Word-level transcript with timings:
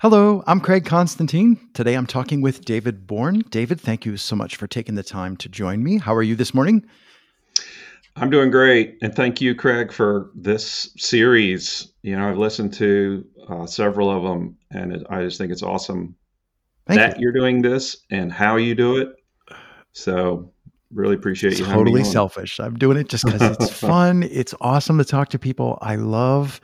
Hello, 0.00 0.44
I'm 0.46 0.60
Craig 0.60 0.84
Constantine. 0.84 1.58
Today 1.72 1.94
I'm 1.94 2.06
talking 2.06 2.42
with 2.42 2.66
David 2.66 3.06
Bourne. 3.06 3.38
David, 3.48 3.80
thank 3.80 4.04
you 4.04 4.18
so 4.18 4.36
much 4.36 4.56
for 4.56 4.66
taking 4.66 4.94
the 4.94 5.02
time 5.02 5.38
to 5.38 5.48
join 5.48 5.82
me. 5.82 5.96
How 5.96 6.14
are 6.14 6.22
you 6.22 6.36
this 6.36 6.52
morning? 6.52 6.84
I'm 8.14 8.28
doing 8.28 8.50
great. 8.50 8.98
And 9.00 9.14
thank 9.14 9.40
you, 9.40 9.54
Craig, 9.54 9.90
for 9.90 10.32
this 10.34 10.90
series. 10.98 11.94
You 12.02 12.14
know, 12.14 12.28
I've 12.28 12.36
listened 12.36 12.74
to 12.74 13.24
uh, 13.48 13.64
several 13.64 14.10
of 14.10 14.22
them, 14.22 14.58
and 14.70 14.92
it, 14.92 15.06
I 15.08 15.22
just 15.22 15.38
think 15.38 15.50
it's 15.50 15.62
awesome 15.62 16.14
thank 16.86 17.00
that 17.00 17.18
you. 17.18 17.30
are 17.30 17.32
doing 17.32 17.62
this 17.62 17.96
and 18.10 18.30
how 18.30 18.56
you 18.56 18.74
do 18.74 18.98
it. 18.98 19.16
So, 19.92 20.52
really 20.92 21.14
appreciate 21.14 21.52
it's 21.52 21.60
you. 21.60 21.66
Totally 21.66 22.04
selfish. 22.04 22.60
I'm 22.60 22.76
doing 22.76 22.98
it 22.98 23.08
just 23.08 23.24
because 23.24 23.40
it's 23.40 23.72
fun. 23.80 24.24
It's 24.24 24.52
awesome 24.60 24.98
to 24.98 25.06
talk 25.06 25.30
to 25.30 25.38
people. 25.38 25.78
I 25.80 25.96
love. 25.96 26.60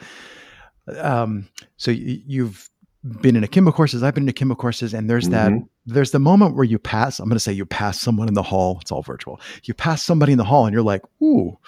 Um, 0.99 1.49
so 1.79 1.91
you've 1.91 2.69
been 3.05 3.37
in 3.37 3.45
Akimbo 3.45 3.73
courses. 3.73 4.03
I've 4.03 4.15
been 4.15 4.25
in 4.25 4.29
Akimbo 4.29 4.55
courses, 4.55 4.95
and 4.95 5.09
there's 5.11 5.29
mm-hmm. 5.29 5.57
that. 5.59 5.69
There's 5.85 6.13
the 6.13 6.21
moment 6.21 6.55
where 6.55 6.65
you 6.65 6.79
pass. 6.79 7.19
I'm 7.19 7.29
going 7.29 7.37
to 7.37 7.41
say 7.41 7.53
you 7.53 7.67
pass 7.67 8.01
someone 8.01 8.29
in 8.29 8.35
the 8.35 8.43
hall. 8.43 8.79
It's 8.81 8.93
all 8.93 9.03
virtual. 9.03 9.41
You 9.65 9.75
pass 9.75 10.03
somebody 10.03 10.33
in 10.33 10.39
the 10.39 10.45
hall, 10.45 10.67
and 10.67 10.73
you're 10.73 10.83
like, 10.83 11.03
"Ooh, 11.23 11.59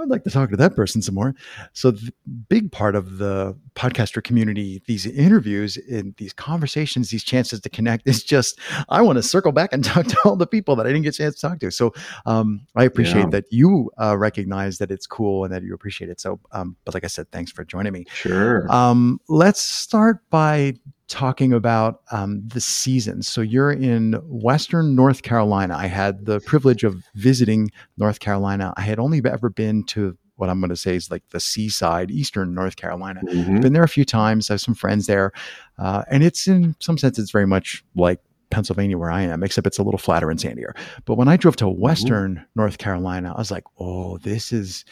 I'd 0.00 0.08
like 0.08 0.24
to 0.24 0.30
talk 0.30 0.50
to 0.50 0.56
that 0.56 0.74
person 0.74 1.02
some 1.02 1.14
more. 1.14 1.34
So, 1.72 1.90
the 1.92 2.12
big 2.48 2.72
part 2.72 2.94
of 2.96 3.18
the 3.18 3.56
podcaster 3.74 4.22
community, 4.22 4.82
these 4.86 5.06
interviews 5.06 5.76
and 5.90 6.14
these 6.16 6.32
conversations, 6.32 7.10
these 7.10 7.24
chances 7.24 7.60
to 7.60 7.68
connect 7.68 8.08
is 8.08 8.22
just, 8.22 8.58
I 8.88 9.02
want 9.02 9.16
to 9.16 9.22
circle 9.22 9.52
back 9.52 9.72
and 9.72 9.84
talk 9.84 10.06
to 10.06 10.16
all 10.24 10.36
the 10.36 10.46
people 10.46 10.76
that 10.76 10.86
I 10.86 10.90
didn't 10.90 11.02
get 11.02 11.14
a 11.14 11.18
chance 11.18 11.36
to 11.36 11.40
talk 11.48 11.60
to. 11.60 11.70
So, 11.70 11.92
um, 12.26 12.66
I 12.74 12.84
appreciate 12.84 13.22
yeah. 13.22 13.30
that 13.30 13.44
you 13.50 13.90
uh, 14.00 14.16
recognize 14.16 14.78
that 14.78 14.90
it's 14.90 15.06
cool 15.06 15.44
and 15.44 15.54
that 15.54 15.62
you 15.62 15.74
appreciate 15.74 16.10
it. 16.10 16.20
So, 16.20 16.40
um, 16.52 16.76
but 16.84 16.94
like 16.94 17.04
I 17.04 17.08
said, 17.08 17.30
thanks 17.30 17.52
for 17.52 17.64
joining 17.64 17.92
me. 17.92 18.04
Sure. 18.12 18.70
Um, 18.72 19.20
let's 19.28 19.60
start 19.60 20.18
by 20.30 20.74
talking 21.08 21.52
about 21.52 22.00
um, 22.12 22.42
the 22.46 22.60
seasons. 22.60 23.28
So 23.28 23.40
you're 23.40 23.72
in 23.72 24.14
Western 24.24 24.94
North 24.94 25.22
Carolina. 25.22 25.76
I 25.76 25.86
had 25.86 26.24
the 26.24 26.40
privilege 26.40 26.84
of 26.84 27.04
visiting 27.14 27.70
North 27.96 28.20
Carolina. 28.20 28.72
I 28.76 28.82
had 28.82 28.98
only 28.98 29.20
ever 29.24 29.50
been 29.50 29.84
to 29.84 30.16
what 30.36 30.50
I'm 30.50 30.60
going 30.60 30.70
to 30.70 30.76
say 30.76 30.96
is 30.96 31.10
like 31.10 31.22
the 31.30 31.40
seaside, 31.40 32.10
Eastern 32.10 32.54
North 32.54 32.76
Carolina. 32.76 33.20
Mm-hmm. 33.24 33.60
Been 33.60 33.72
there 33.72 33.84
a 33.84 33.88
few 33.88 34.04
times. 34.04 34.50
I 34.50 34.54
have 34.54 34.60
some 34.60 34.74
friends 34.74 35.06
there, 35.06 35.32
uh, 35.78 36.02
and 36.10 36.24
it's 36.24 36.48
in 36.48 36.74
some 36.80 36.98
sense 36.98 37.18
it's 37.18 37.30
very 37.30 37.46
much 37.46 37.84
like 37.94 38.20
Pennsylvania 38.50 38.98
where 38.98 39.10
I 39.10 39.22
am, 39.22 39.42
except 39.42 39.66
it's 39.66 39.78
a 39.78 39.82
little 39.82 39.98
flatter 39.98 40.30
and 40.30 40.40
sandier. 40.40 40.76
But 41.04 41.16
when 41.16 41.28
I 41.28 41.36
drove 41.36 41.56
to 41.56 41.66
mm-hmm. 41.66 41.80
Western 41.80 42.34
mm-hmm. 42.36 42.44
North 42.56 42.78
Carolina, 42.78 43.32
I 43.34 43.38
was 43.38 43.50
like, 43.50 43.64
oh, 43.78 44.18
this 44.18 44.52
is 44.52 44.84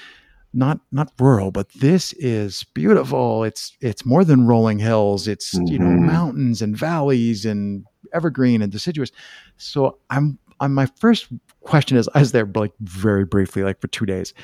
not 0.53 0.81
not 0.91 1.13
rural, 1.19 1.51
but 1.51 1.69
this 1.73 2.13
is 2.15 2.65
beautiful. 2.75 3.45
It's 3.45 3.77
it's 3.81 4.05
more 4.05 4.25
than 4.25 4.47
rolling 4.47 4.79
hills. 4.79 5.29
It's 5.29 5.55
mm-hmm. 5.55 5.67
you 5.67 5.79
know 5.79 5.87
mm-hmm. 5.87 6.07
mountains 6.07 6.63
and 6.63 6.77
valleys 6.77 7.45
and 7.45 7.85
evergreen 8.13 8.63
and 8.63 8.71
deciduous. 8.71 9.11
So 9.57 9.99
I'm 10.11 10.39
I'm 10.61 10.75
my 10.75 10.87
first 10.87 11.29
question 11.63 11.97
is 11.97 12.09
I 12.15 12.21
was 12.21 12.33
there 12.33 12.49
like 12.55 12.73
very 12.81 13.25
briefly, 13.25 13.63
like 13.63 13.81
for 13.81 13.89
two 13.89 14.07
days. 14.07 14.35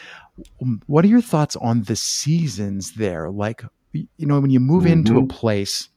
Um, 0.63 0.81
what 0.87 1.05
are 1.05 1.09
your 1.09 1.21
thoughts 1.21 1.57
on 1.57 1.83
the 1.83 1.97
seasons 1.97 2.93
there? 2.93 3.31
Like 3.31 3.63
you 3.93 4.09
know 4.19 4.41
when 4.41 4.51
you 4.51 4.61
move 4.61 4.85
mm-hmm. 4.85 4.93
into 4.95 5.19
a 5.19 5.23
mm-hmm. 5.23 5.29
place 5.29 5.89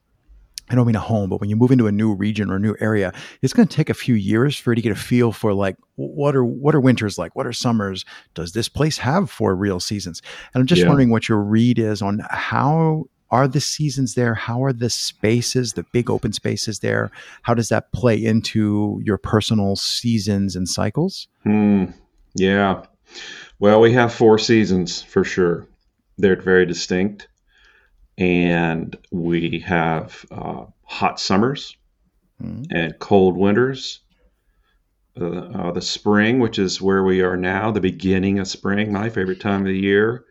I 0.72 0.76
don't 0.76 0.88
mean 0.88 0.96
a 0.96 1.00
home, 1.00 1.30
but 1.30 1.42
when 1.42 1.50
you 1.50 1.58
move 1.58 1.72
into 1.72 1.88
a 1.88 1.92
new 1.92 2.14
region 2.14 2.50
or 2.50 2.56
a 2.56 2.60
new 2.60 2.76
area, 2.80 3.14
it's 3.42 3.52
going 3.52 3.68
to 3.68 3.76
take 3.76 3.90
a 3.90 3.94
few 3.94 4.16
years 4.16 4.58
for 4.58 4.72
you 4.72 4.76
to 4.76 4.82
get 4.82 4.94
a 4.94 4.96
feel 4.96 5.34
for 5.34 5.54
like 5.54 5.76
what 5.96 6.34
are 6.34 6.46
what 6.46 6.74
are 6.74 6.80
winters 6.80 7.18
like, 7.18 7.36
what 7.36 7.46
are 7.46 7.52
summers? 7.52 8.06
Does 8.36 8.54
this 8.54 8.70
place 8.70 8.98
have 9.00 9.30
four 9.30 9.54
real 9.54 9.82
seasons? 9.82 10.22
And 10.54 10.62
I'm 10.62 10.68
just 10.68 10.82
yeah. 10.82 10.88
wondering 10.88 11.10
what 11.10 11.28
your 11.28 11.40
read 11.40 11.78
is 11.78 12.02
on 12.02 12.22
how 12.30 13.04
are 13.32 13.50
the 13.50 13.60
seasons 13.60 14.16
there? 14.16 14.34
How 14.34 14.64
are 14.64 14.74
the 14.74 14.90
spaces, 14.90 15.74
the 15.74 15.84
big 15.92 16.10
open 16.10 16.32
spaces 16.32 16.80
there? 16.80 17.12
How 17.42 17.54
does 17.54 17.68
that 17.68 17.92
play 17.92 18.24
into 18.24 19.02
your 19.04 19.18
personal 19.18 19.76
seasons 19.76 20.56
and 20.56 20.70
cycles? 20.70 21.28
Hmm. 21.44 21.86
yeah. 22.36 22.84
Well, 23.60 23.82
we 23.82 23.92
have 23.94 24.14
four 24.14 24.40
seasons 24.40 25.02
for 25.02 25.26
sure. 25.26 25.68
They're 26.18 26.40
very 26.40 26.66
distinct 26.66 27.28
and 28.18 28.98
we 29.12 29.60
have 29.60 30.26
uh, 30.32 30.66
hot 30.84 31.20
summers 31.20 31.76
mm-hmm. 32.42 32.64
and 32.76 33.00
cold 33.00 33.38
winters. 33.38 34.02
Uh, 35.20 35.72
the 35.74 35.82
spring, 35.82 36.40
which 36.40 36.58
is 36.58 36.82
where 36.82 37.04
we 37.04 37.22
are 37.22 37.36
now, 37.36 37.70
the 37.70 37.82
beginning 37.82 38.40
of 38.40 38.48
spring, 38.48 38.94
my 38.94 39.10
favorite 39.10 39.42
time 39.42 39.62
of 39.62 39.68
the 39.68 39.78
year. 39.78 40.24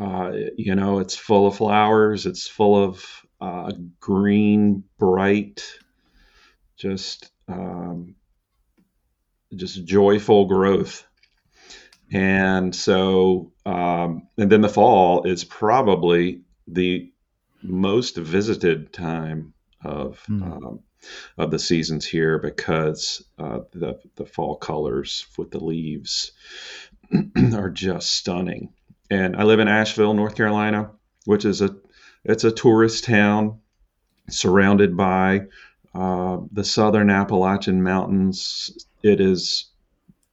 Uh, 0.00 0.32
you 0.56 0.74
know, 0.74 1.00
it's 1.00 1.16
full 1.16 1.48
of 1.48 1.56
flowers. 1.56 2.24
It's 2.24 2.46
full 2.46 2.82
of 2.82 3.04
uh, 3.40 3.72
green, 3.98 4.84
bright, 4.98 5.64
just 6.76 7.32
um, 7.48 8.14
just 9.54 9.84
joyful 9.84 10.46
growth. 10.46 11.04
And 12.12 12.74
so, 12.74 13.52
um, 13.66 14.28
and 14.38 14.50
then 14.50 14.60
the 14.60 14.68
fall 14.68 15.24
is 15.24 15.44
probably 15.44 16.42
the 16.66 17.12
most 17.62 18.16
visited 18.16 18.92
time 18.92 19.54
of 19.84 20.22
mm. 20.28 20.42
um, 20.42 20.80
of 21.36 21.50
the 21.50 21.58
seasons 21.58 22.06
here 22.06 22.38
because 22.38 23.24
uh, 23.38 23.60
the 23.72 23.98
the 24.16 24.26
fall 24.26 24.56
colors 24.56 25.26
with 25.36 25.50
the 25.50 25.62
leaves 25.62 26.32
are 27.54 27.70
just 27.70 28.10
stunning. 28.10 28.72
And 29.10 29.36
I 29.36 29.42
live 29.42 29.60
in 29.60 29.68
Asheville, 29.68 30.14
North 30.14 30.36
Carolina, 30.36 30.90
which 31.24 31.44
is 31.44 31.60
a 31.60 31.76
it's 32.24 32.44
a 32.44 32.52
tourist 32.52 33.04
town 33.04 33.60
surrounded 34.30 34.96
by 34.96 35.46
uh, 35.94 36.38
the 36.52 36.64
southern 36.64 37.10
Appalachian 37.10 37.82
Mountains. 37.82 38.86
It 39.02 39.20
is 39.20 39.66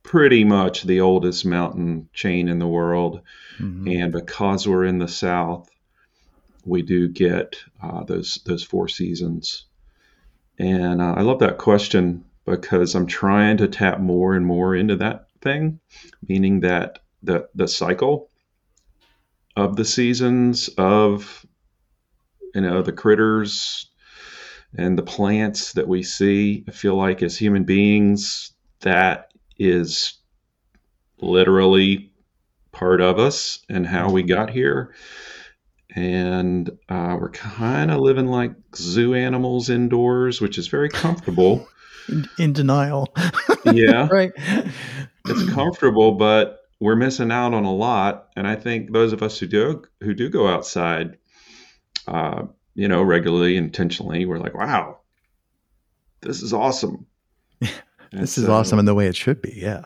pretty 0.04 0.44
much 0.44 0.84
the 0.84 1.02
oldest 1.02 1.46
mountain 1.46 2.10
chain 2.14 2.48
in 2.48 2.60
the 2.60 2.68
world. 2.68 3.22
Mm-hmm. 3.60 3.88
And 3.88 4.14
because 4.14 4.68
we're 4.68 4.86
in 4.86 5.00
the 5.00 5.08
south, 5.08 5.70
we 6.66 6.82
do 6.82 7.08
get 7.08 7.56
uh, 7.82 8.04
those 8.04 8.40
those 8.46 8.64
four 8.64 8.88
seasons. 8.88 9.66
And 10.58 11.02
uh, 11.02 11.14
I 11.18 11.22
love 11.22 11.40
that 11.40 11.58
question 11.58 12.26
because 12.46 12.96
I'm 12.96 13.08
trying 13.08 13.58
to 13.58 13.68
tap 13.68 14.00
more 14.00 14.36
and 14.36 14.46
more 14.46 14.76
into 14.76 14.98
that 14.98 15.28
thing, 15.42 15.80
meaning 16.28 16.62
that 16.62 17.00
the 17.24 17.48
the 17.56 17.68
cycle 17.68 18.30
of 19.56 19.76
the 19.76 19.86
seasons 19.86 20.70
of 20.78 21.46
you 22.54 22.62
know 22.62 22.82
the 22.82 22.94
critters 22.94 23.90
and 24.78 24.98
the 24.98 25.04
plants 25.04 25.74
that 25.74 25.88
we 25.88 26.04
see. 26.04 26.64
I 26.68 26.72
feel 26.72 26.96
like 26.96 27.24
as 27.24 27.38
human 27.38 27.64
beings, 27.64 28.52
that 28.82 29.32
is 29.58 30.14
literally 31.22 32.12
part 32.72 33.02
of 33.02 33.20
us 33.20 33.60
and 33.68 33.86
how 33.86 34.10
we 34.12 34.24
got 34.24 34.50
here 34.50 34.94
and 35.96 36.70
uh, 36.88 37.18
we're 37.20 37.32
kind 37.32 37.92
of 37.92 38.00
living 38.00 38.28
like 38.28 38.54
zoo 38.76 39.16
animals 39.16 39.70
indoors, 39.70 40.40
which 40.40 40.58
is 40.58 40.68
very 40.68 40.90
comfortable. 40.90 41.68
In, 42.08 42.28
in 42.38 42.54
denial. 42.54 43.14
yeah. 43.66 44.08
right. 44.12 44.32
It's 45.28 45.50
comfortable, 45.52 46.14
but 46.14 46.60
we're 46.80 46.96
missing 46.96 47.32
out 47.32 47.54
on 47.54 47.66
a 47.66 47.74
lot. 47.74 48.30
And 48.36 48.48
I 48.48 48.56
think 48.56 48.94
those 48.94 49.14
of 49.14 49.24
us 49.24 49.38
who 49.40 49.48
do 49.48 49.84
who 50.02 50.14
do 50.14 50.30
go 50.30 50.48
outside, 50.48 51.18
uh, 52.08 52.44
you 52.76 52.88
know, 52.88 53.02
regularly, 53.02 53.58
intentionally, 53.58 54.26
we're 54.26 54.40
like, 54.40 54.56
wow, 54.56 55.00
this 56.22 56.42
is 56.42 56.54
awesome. 56.54 57.06
this 58.12 58.38
is 58.38 58.48
awesome 58.48 58.80
in 58.80 58.86
the 58.86 58.96
way 58.96 59.08
it 59.08 59.16
should 59.16 59.42
be. 59.42 59.54
Yeah. 59.56 59.86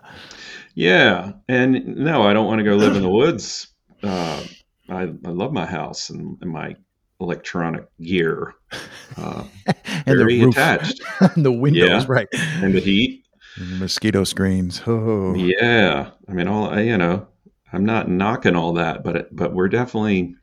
Yeah. 0.75 1.34
And 1.47 1.97
no, 1.97 2.24
I 2.24 2.34
don't 2.34 2.47
want 2.47 2.59
to 2.59 2.66
go 2.66 2.75
live 2.75 2.96
in 2.96 3.03
the 3.03 3.09
woods. 3.09 3.68
Uh, 4.02 4.44
I, 4.90 5.02
I 5.04 5.30
love 5.30 5.54
my 5.54 5.66
house 5.66 6.10
and, 6.10 6.38
and 6.42 6.52
my 6.52 6.76
electronic 7.20 7.86
gear. 8.02 8.54
Uh, 9.16 9.44
and 9.86 10.18
very 10.18 10.40
the 10.40 10.46
roof, 10.46 10.56
attached. 10.56 11.02
the 11.38 11.52
windows, 11.52 11.88
yeah. 11.88 12.06
right. 12.07 12.28
And 12.34 12.74
the 12.74 12.80
heat. 12.80 13.24
And 13.57 13.74
the 13.74 13.75
mosquito 13.75 14.24
screens. 14.24 14.81
Oh. 14.88 15.36
Yeah. 15.36 16.10
I 16.28 16.31
mean, 16.31 16.48
all, 16.48 16.80
you 16.80 16.98
know, 16.98 17.28
I'm 17.72 17.86
not 17.86 18.10
knocking 18.10 18.56
all 18.56 18.74
that, 18.74 19.04
but, 19.04 19.36
but 19.36 19.54
we're 19.54 19.68
definitely, 19.68 20.36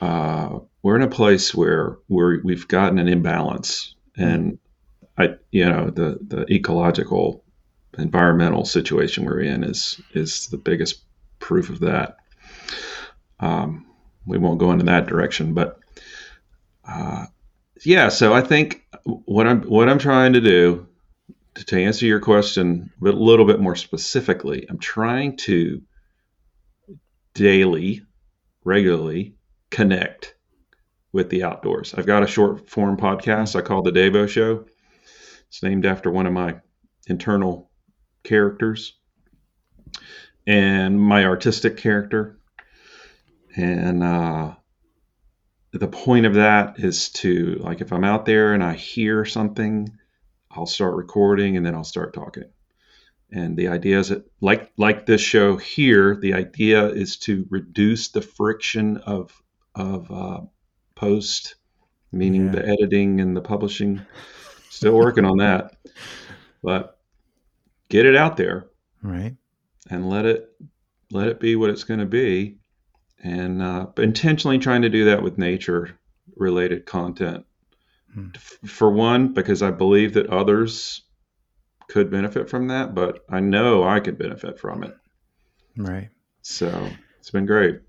uh, 0.00 0.60
we're 0.82 0.96
in 0.96 1.02
a 1.02 1.08
place 1.08 1.54
where 1.54 1.98
we're, 2.08 2.40
we've 2.42 2.66
gotten 2.68 2.98
an 2.98 3.08
imbalance 3.08 3.94
and 4.16 4.58
I, 5.18 5.34
you 5.50 5.68
know, 5.68 5.90
the, 5.90 6.18
the 6.26 6.46
ecological 6.50 7.44
environmental 7.98 8.64
situation 8.64 9.26
we're 9.26 9.40
in 9.40 9.62
is, 9.64 10.00
is 10.14 10.46
the 10.46 10.56
biggest 10.56 11.02
proof 11.38 11.68
of 11.68 11.80
that. 11.80 12.17
Um, 13.40 13.86
we 14.26 14.38
won't 14.38 14.58
go 14.58 14.72
into 14.72 14.84
that 14.86 15.06
direction, 15.06 15.54
but 15.54 15.78
uh, 16.86 17.26
yeah. 17.84 18.08
So 18.08 18.34
I 18.34 18.40
think 18.40 18.84
what 19.04 19.46
I'm 19.46 19.62
what 19.62 19.88
I'm 19.88 19.98
trying 19.98 20.34
to 20.34 20.40
do 20.40 20.86
to, 21.66 21.80
answer 21.80 22.06
your 22.06 22.20
question 22.20 22.90
a 23.02 23.08
little 23.08 23.46
bit 23.46 23.60
more 23.60 23.76
specifically, 23.76 24.66
I'm 24.68 24.78
trying 24.78 25.36
to 25.38 25.82
daily, 27.34 28.02
regularly 28.64 29.34
connect 29.70 30.34
with 31.12 31.30
the 31.30 31.44
outdoors. 31.44 31.94
I've 31.94 32.06
got 32.06 32.22
a 32.22 32.26
short 32.26 32.68
form 32.68 32.96
podcast 32.96 33.56
I 33.56 33.62
call 33.62 33.82
the 33.82 33.90
Davo 33.90 34.28
Show. 34.28 34.66
It's 35.48 35.62
named 35.62 35.86
after 35.86 36.10
one 36.10 36.26
of 36.26 36.32
my 36.32 36.56
internal 37.06 37.70
characters 38.22 38.94
and 40.46 41.00
my 41.00 41.24
artistic 41.24 41.76
character. 41.76 42.37
And 43.56 44.02
uh, 44.02 44.54
the 45.72 45.88
point 45.88 46.26
of 46.26 46.34
that 46.34 46.78
is 46.78 47.10
to, 47.10 47.56
like, 47.60 47.80
if 47.80 47.92
I'm 47.92 48.04
out 48.04 48.24
there 48.24 48.54
and 48.54 48.62
I 48.62 48.74
hear 48.74 49.24
something, 49.24 49.90
I'll 50.50 50.66
start 50.66 50.96
recording 50.96 51.56
and 51.56 51.64
then 51.64 51.74
I'll 51.74 51.84
start 51.84 52.14
talking. 52.14 52.44
And 53.30 53.56
the 53.56 53.68
idea 53.68 53.98
is 53.98 54.08
that, 54.08 54.30
like 54.40 54.72
like 54.78 55.04
this 55.04 55.20
show 55.20 55.56
here, 55.56 56.16
the 56.16 56.32
idea 56.32 56.86
is 56.86 57.18
to 57.18 57.46
reduce 57.50 58.08
the 58.08 58.22
friction 58.22 58.96
of 58.98 59.42
of 59.74 60.10
uh, 60.10 60.40
post, 60.94 61.56
meaning 62.10 62.46
yeah. 62.46 62.52
the 62.52 62.68
editing 62.68 63.20
and 63.20 63.36
the 63.36 63.42
publishing. 63.42 64.00
Still 64.70 64.94
working 64.94 65.24
on 65.24 65.38
that, 65.38 65.76
but 66.62 66.98
get 67.88 68.06
it 68.06 68.16
out 68.16 68.36
there, 68.36 68.68
right? 69.02 69.36
And 69.90 70.08
let 70.08 70.24
it 70.24 70.50
let 71.10 71.28
it 71.28 71.40
be 71.40 71.56
what 71.56 71.70
it's 71.70 71.84
going 71.84 72.00
to 72.00 72.06
be, 72.06 72.58
and 73.22 73.62
uh, 73.62 73.86
intentionally 73.96 74.58
trying 74.58 74.82
to 74.82 74.88
do 74.88 75.04
that 75.06 75.22
with 75.22 75.38
nature 75.38 75.98
related 76.36 76.86
content. 76.86 77.44
Hmm. 78.14 78.28
For 78.64 78.90
one, 78.90 79.34
because 79.34 79.62
I 79.62 79.70
believe 79.70 80.14
that 80.14 80.28
others 80.28 81.02
could 81.88 82.10
benefit 82.10 82.48
from 82.48 82.68
that, 82.68 82.94
but 82.94 83.24
I 83.28 83.40
know 83.40 83.82
I 83.82 84.00
could 84.00 84.18
benefit 84.18 84.58
from 84.58 84.84
it. 84.84 84.94
Right. 85.76 86.08
So 86.42 86.88
it's 87.18 87.30
been 87.30 87.46
great. 87.46 87.80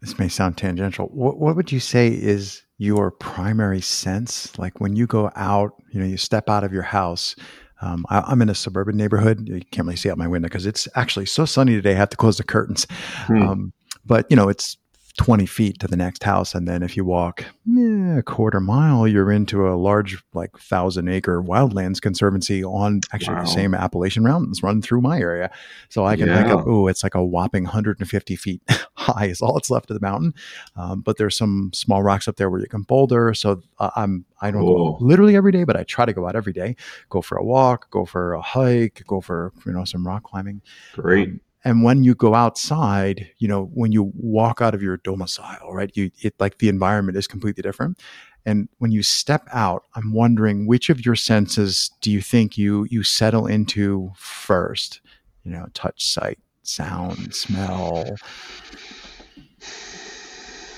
This 0.00 0.18
may 0.18 0.28
sound 0.28 0.56
tangential. 0.56 1.06
What, 1.06 1.38
what 1.38 1.56
would 1.56 1.72
you 1.72 1.80
say 1.80 2.08
is 2.08 2.62
your 2.76 3.10
primary 3.10 3.80
sense? 3.80 4.56
Like 4.58 4.80
when 4.80 4.94
you 4.94 5.06
go 5.06 5.30
out, 5.34 5.72
you 5.90 5.98
know, 5.98 6.06
you 6.06 6.16
step 6.16 6.48
out 6.48 6.64
of 6.64 6.72
your 6.72 6.82
house. 6.82 7.34
Um, 7.80 8.04
I, 8.08 8.32
am 8.32 8.42
in 8.42 8.48
a 8.48 8.54
suburban 8.54 8.96
neighborhood. 8.96 9.48
You 9.48 9.60
can't 9.72 9.86
really 9.86 9.96
see 9.96 10.10
out 10.10 10.18
my 10.18 10.28
window 10.28 10.48
because 10.48 10.66
it's 10.66 10.88
actually 10.94 11.26
so 11.26 11.44
sunny 11.44 11.74
today. 11.74 11.92
I 11.92 11.96
have 11.96 12.10
to 12.10 12.16
close 12.16 12.36
the 12.36 12.44
curtains. 12.44 12.86
Hmm. 13.26 13.42
Um, 13.42 13.72
but 14.08 14.26
you 14.30 14.36
know, 14.36 14.48
it's 14.48 14.76
20 15.18 15.46
feet 15.46 15.78
to 15.80 15.88
the 15.88 15.96
next 15.96 16.22
house. 16.22 16.54
And 16.54 16.66
then 16.66 16.82
if 16.82 16.96
you 16.96 17.04
walk 17.04 17.44
eh, 17.76 18.18
a 18.18 18.22
quarter 18.22 18.60
mile, 18.60 19.06
you're 19.06 19.30
into 19.30 19.68
a 19.68 19.74
large, 19.74 20.22
like 20.32 20.56
thousand 20.58 21.08
acre 21.08 21.42
wildlands 21.42 22.00
conservancy 22.00 22.64
on 22.64 23.00
actually 23.12 23.34
wow. 23.34 23.42
the 23.42 23.48
same 23.48 23.74
Appalachian 23.74 24.22
Mountains 24.22 24.62
run 24.62 24.80
through 24.80 25.02
my 25.02 25.18
area. 25.18 25.50
So 25.90 26.06
I 26.06 26.16
can 26.16 26.28
yeah. 26.28 26.42
pick 26.42 26.52
up, 26.52 26.64
oh, 26.66 26.86
it's 26.86 27.02
like 27.02 27.16
a 27.16 27.24
whopping 27.24 27.64
150 27.64 28.36
feet 28.36 28.62
high 28.94 29.26
is 29.26 29.42
all 29.42 29.54
that's 29.54 29.70
left 29.70 29.90
of 29.90 29.94
the 29.94 30.06
mountain. 30.06 30.32
Um, 30.76 31.00
but 31.00 31.18
there's 31.18 31.36
some 31.36 31.72
small 31.74 32.02
rocks 32.02 32.28
up 32.28 32.36
there 32.36 32.48
where 32.48 32.60
you 32.60 32.68
can 32.68 32.82
boulder. 32.82 33.34
So 33.34 33.60
uh, 33.80 33.90
I'm, 33.96 34.24
I 34.40 34.52
don't 34.52 34.62
cool. 34.62 34.98
go 34.98 35.04
literally 35.04 35.34
every 35.34 35.52
day, 35.52 35.64
but 35.64 35.76
I 35.76 35.82
try 35.82 36.06
to 36.06 36.12
go 36.12 36.28
out 36.28 36.36
every 36.36 36.52
day, 36.52 36.76
go 37.10 37.20
for 37.20 37.36
a 37.36 37.44
walk, 37.44 37.90
go 37.90 38.04
for 38.04 38.34
a 38.34 38.40
hike, 38.40 39.02
go 39.06 39.20
for, 39.20 39.52
you 39.66 39.72
know, 39.72 39.84
some 39.84 40.06
rock 40.06 40.22
climbing. 40.22 40.62
Great. 40.94 41.28
Um, 41.28 41.40
and 41.68 41.82
when 41.82 42.02
you 42.02 42.14
go 42.14 42.34
outside 42.34 43.30
you 43.36 43.46
know 43.46 43.64
when 43.74 43.92
you 43.92 44.10
walk 44.14 44.62
out 44.62 44.74
of 44.74 44.82
your 44.82 44.96
domicile 44.96 45.70
right 45.70 45.90
you 45.94 46.10
it 46.22 46.34
like 46.40 46.58
the 46.58 46.68
environment 46.68 47.16
is 47.16 47.26
completely 47.26 47.62
different. 47.62 48.00
And 48.46 48.68
when 48.78 48.90
you 48.90 49.02
step 49.02 49.46
out 49.52 49.82
i'm 49.94 50.14
wondering 50.14 50.66
which 50.66 50.88
of 50.88 51.04
your 51.04 51.14
senses 51.14 51.90
do 52.00 52.10
you 52.10 52.22
think 52.22 52.56
you 52.56 52.86
you 52.90 53.02
settle 53.02 53.46
into 53.46 54.10
first? 54.16 55.02
You 55.44 55.52
know 55.52 55.66
touch 55.74 56.10
sight 56.10 56.38
sound 56.62 57.34
smell. 57.34 58.16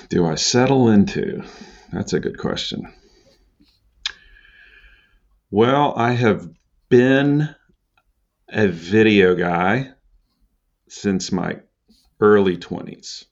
Do 0.09 0.25
i 0.25 0.35
settle 0.35 0.89
into? 0.89 1.41
That's 1.93 2.11
a 2.11 2.19
good 2.19 2.37
question. 2.37 2.91
Well 5.51 5.93
i 5.95 6.11
have 6.11 6.49
been 6.89 7.55
a 8.49 8.67
video 8.67 9.35
guy 9.35 9.93
since 10.91 11.31
my 11.31 11.57
early 12.19 12.57
20s. 12.57 13.25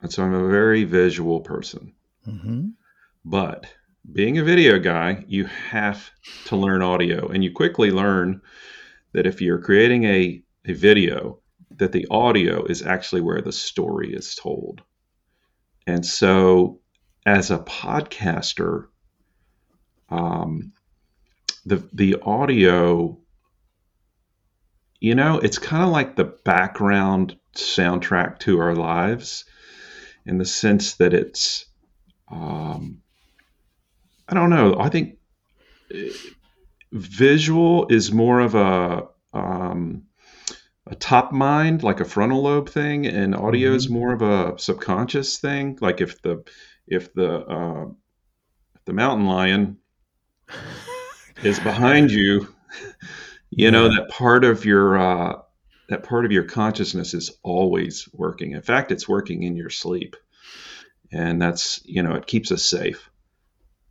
And 0.00 0.10
so 0.10 0.24
I'm 0.24 0.32
a 0.32 0.48
very 0.48 0.84
visual 0.84 1.40
person. 1.40 1.92
Mm-hmm. 2.26 2.68
But 3.26 3.66
being 4.10 4.38
a 4.38 4.44
video 4.44 4.78
guy, 4.78 5.22
you 5.28 5.44
have 5.44 6.10
to 6.46 6.56
learn 6.56 6.80
audio. 6.80 7.28
And 7.28 7.44
you 7.44 7.52
quickly 7.52 7.90
learn 7.90 8.40
that 9.12 9.26
if 9.26 9.42
you're 9.42 9.60
creating 9.60 10.04
a, 10.04 10.42
a 10.64 10.72
video, 10.72 11.40
that 11.76 11.92
the 11.92 12.06
audio 12.10 12.64
is 12.64 12.82
actually 12.82 13.20
where 13.20 13.42
the 13.42 13.52
story 13.52 14.14
is 14.14 14.34
told. 14.34 14.80
And 15.86 16.06
so 16.06 16.80
as 17.26 17.50
a 17.50 17.58
podcaster, 17.58 18.86
um, 20.08 20.72
the 21.66 21.86
the 21.92 22.16
audio 22.22 23.18
you 25.04 25.14
know, 25.14 25.38
it's 25.38 25.58
kind 25.58 25.82
of 25.82 25.90
like 25.90 26.16
the 26.16 26.24
background 26.24 27.36
soundtrack 27.54 28.38
to 28.38 28.58
our 28.58 28.74
lives 28.74 29.44
in 30.24 30.38
the 30.38 30.46
sense 30.46 30.94
that 30.94 31.12
it's, 31.12 31.66
um, 32.32 33.02
I 34.26 34.32
don't 34.32 34.48
know, 34.48 34.80
I 34.80 34.88
think 34.88 35.18
uh, 35.94 35.98
visual 36.90 37.86
is 37.90 38.12
more 38.12 38.40
of 38.40 38.54
a, 38.54 39.08
um, 39.34 40.04
a 40.86 40.94
top 40.94 41.32
mind, 41.32 41.82
like 41.82 42.00
a 42.00 42.06
frontal 42.06 42.42
lobe 42.42 42.70
thing, 42.70 43.06
and 43.06 43.34
audio 43.34 43.68
mm-hmm. 43.68 43.76
is 43.76 43.90
more 43.90 44.14
of 44.14 44.22
a 44.22 44.58
subconscious 44.58 45.38
thing. 45.38 45.76
Like 45.82 46.00
if 46.00 46.22
the 46.22 46.44
if 46.86 47.12
the 47.12 47.40
uh, 47.40 47.86
if 48.74 48.84
the 48.86 48.94
mountain 48.94 49.26
lion 49.26 49.76
is 51.42 51.60
behind 51.60 52.10
you, 52.10 52.48
you 53.56 53.70
know 53.70 53.88
that 53.88 54.08
part 54.08 54.44
of 54.44 54.64
your 54.64 54.98
uh, 54.98 55.42
that 55.88 56.02
part 56.02 56.24
of 56.24 56.32
your 56.32 56.44
consciousness 56.44 57.14
is 57.14 57.30
always 57.42 58.08
working. 58.12 58.52
In 58.52 58.62
fact 58.62 58.90
it's 58.90 59.08
working 59.08 59.42
in 59.42 59.56
your 59.56 59.70
sleep. 59.70 60.16
And 61.12 61.40
that's 61.40 61.80
you 61.84 62.02
know 62.02 62.14
it 62.14 62.26
keeps 62.26 62.50
us 62.50 62.64
safe. 62.64 63.10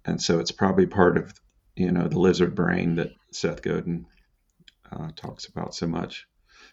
And 0.06 0.22
so 0.22 0.40
it's 0.40 0.52
probably 0.52 0.86
part 0.86 1.18
of 1.18 1.34
you 1.76 1.92
know 1.92 2.08
the 2.08 2.20
lizard 2.20 2.56
brain 2.56 2.96
that 2.96 3.12
seth 3.32 3.62
godin 3.62 4.06
uh, 4.92 5.10
talks 5.16 5.46
about 5.46 5.74
so 5.74 5.88
much. 5.88 6.28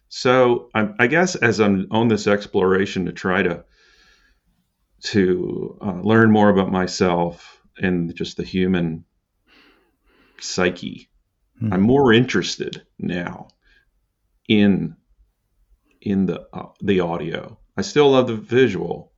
So 0.09 0.69
I, 0.75 0.89
I, 0.99 1.07
guess 1.07 1.37
as 1.37 1.61
i'm 1.61 1.87
on 1.93 2.09
this 2.09 2.27
exploration 2.27 3.07
to 3.07 3.13
try 3.13 3.43
to 3.43 3.65
to 5.05 5.79
uh, 5.81 6.01
learn 6.03 6.33
more 6.33 6.49
about 6.49 6.73
myself 6.73 7.63
and 7.79 8.15
just 8.17 8.37
the 8.37 8.43
human 8.43 9.05
psyche 10.41 11.10
Hmm. 11.61 11.73
I'm 11.73 11.83
more 11.83 12.13
interested 12.13 12.83
now 12.99 13.49
in 14.49 14.97
in 16.01 16.27
the 16.27 16.47
uh, 16.53 16.69
the 16.81 17.01
audio. 17.01 17.59
I 17.77 17.83
still 17.83 18.11
love 18.11 18.27
the 18.27 18.35
visual, 18.35 19.13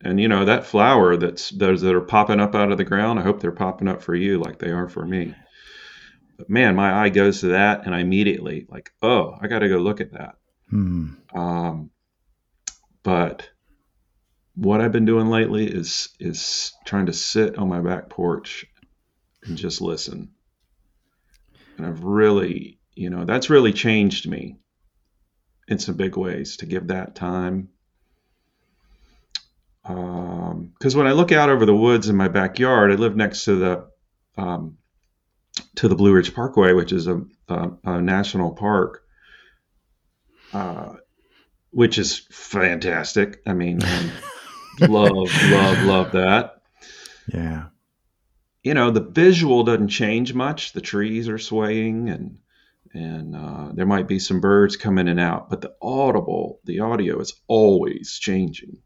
and 0.00 0.20
you 0.20 0.28
know 0.28 0.46
that 0.46 0.66
flower 0.66 1.16
that's 1.16 1.50
those 1.50 1.82
that 1.82 1.94
are 1.94 2.00
popping 2.00 2.40
up 2.40 2.54
out 2.54 2.72
of 2.72 2.78
the 2.78 2.84
ground. 2.84 3.18
I 3.18 3.22
hope 3.22 3.40
they're 3.40 3.52
popping 3.52 3.88
up 3.88 4.02
for 4.02 4.14
you 4.14 4.38
like 4.38 4.58
they 4.58 4.70
are 4.70 4.88
for 4.88 5.04
me. 5.04 5.34
But 6.38 6.48
man, 6.48 6.74
my 6.74 7.04
eye 7.04 7.10
goes 7.10 7.40
to 7.40 7.48
that, 7.48 7.84
and 7.84 7.94
I 7.94 8.00
immediately 8.00 8.66
like, 8.68 8.90
oh, 9.02 9.36
I 9.40 9.46
got 9.46 9.58
to 9.58 9.68
go 9.68 9.76
look 9.76 10.00
at 10.00 10.12
that. 10.12 10.36
Hmm. 10.70 11.08
Um, 11.34 11.90
but 13.02 13.48
what 14.54 14.80
I've 14.80 14.92
been 14.92 15.04
doing 15.04 15.28
lately 15.28 15.66
is 15.66 16.08
is 16.18 16.72
trying 16.86 17.06
to 17.06 17.12
sit 17.12 17.58
on 17.58 17.68
my 17.68 17.80
back 17.80 18.08
porch 18.08 18.64
and 19.42 19.56
just 19.56 19.82
listen 19.82 20.30
and 21.80 21.88
I've 21.88 22.04
really, 22.04 22.78
you 22.94 23.08
know, 23.08 23.24
that's 23.24 23.48
really 23.48 23.72
changed 23.72 24.28
me 24.28 24.58
in 25.66 25.78
some 25.78 25.94
big 25.94 26.14
ways 26.14 26.58
to 26.58 26.66
give 26.66 26.88
that 26.88 27.14
time. 27.14 27.70
Because 29.82 30.94
um, 30.94 30.98
when 30.98 31.06
I 31.06 31.12
look 31.12 31.32
out 31.32 31.48
over 31.48 31.64
the 31.64 31.74
woods 31.74 32.10
in 32.10 32.16
my 32.16 32.28
backyard, 32.28 32.92
I 32.92 32.96
live 32.96 33.16
next 33.16 33.46
to 33.46 33.56
the 33.56 33.88
um, 34.36 34.76
to 35.76 35.88
the 35.88 35.94
Blue 35.94 36.12
Ridge 36.12 36.34
Parkway, 36.34 36.74
which 36.74 36.92
is 36.92 37.06
a, 37.06 37.22
a, 37.48 37.70
a 37.84 38.02
national 38.02 38.52
park, 38.52 39.02
uh, 40.52 40.96
which 41.70 41.98
is 41.98 42.18
fantastic. 42.30 43.40
I 43.46 43.54
mean, 43.54 43.78
love, 44.80 45.16
love, 45.50 45.82
love 45.84 46.12
that. 46.12 46.60
Yeah 47.32 47.69
you 48.62 48.74
know 48.74 48.90
the 48.90 49.00
visual 49.00 49.64
doesn't 49.64 49.88
change 49.88 50.34
much. 50.34 50.72
The 50.72 50.80
trees 50.80 51.28
are 51.28 51.38
swaying 51.38 52.10
and 52.10 52.38
and 52.92 53.36
uh, 53.36 53.68
there 53.72 53.86
might 53.86 54.08
be 54.08 54.18
some 54.18 54.40
birds 54.40 54.76
come 54.76 54.98
in 54.98 55.06
and 55.06 55.20
out 55.20 55.48
but 55.48 55.60
the 55.60 55.74
audible 55.80 56.60
the 56.64 56.80
audio 56.80 57.20
is 57.20 57.34
always 57.46 58.18
changing. 58.18 58.78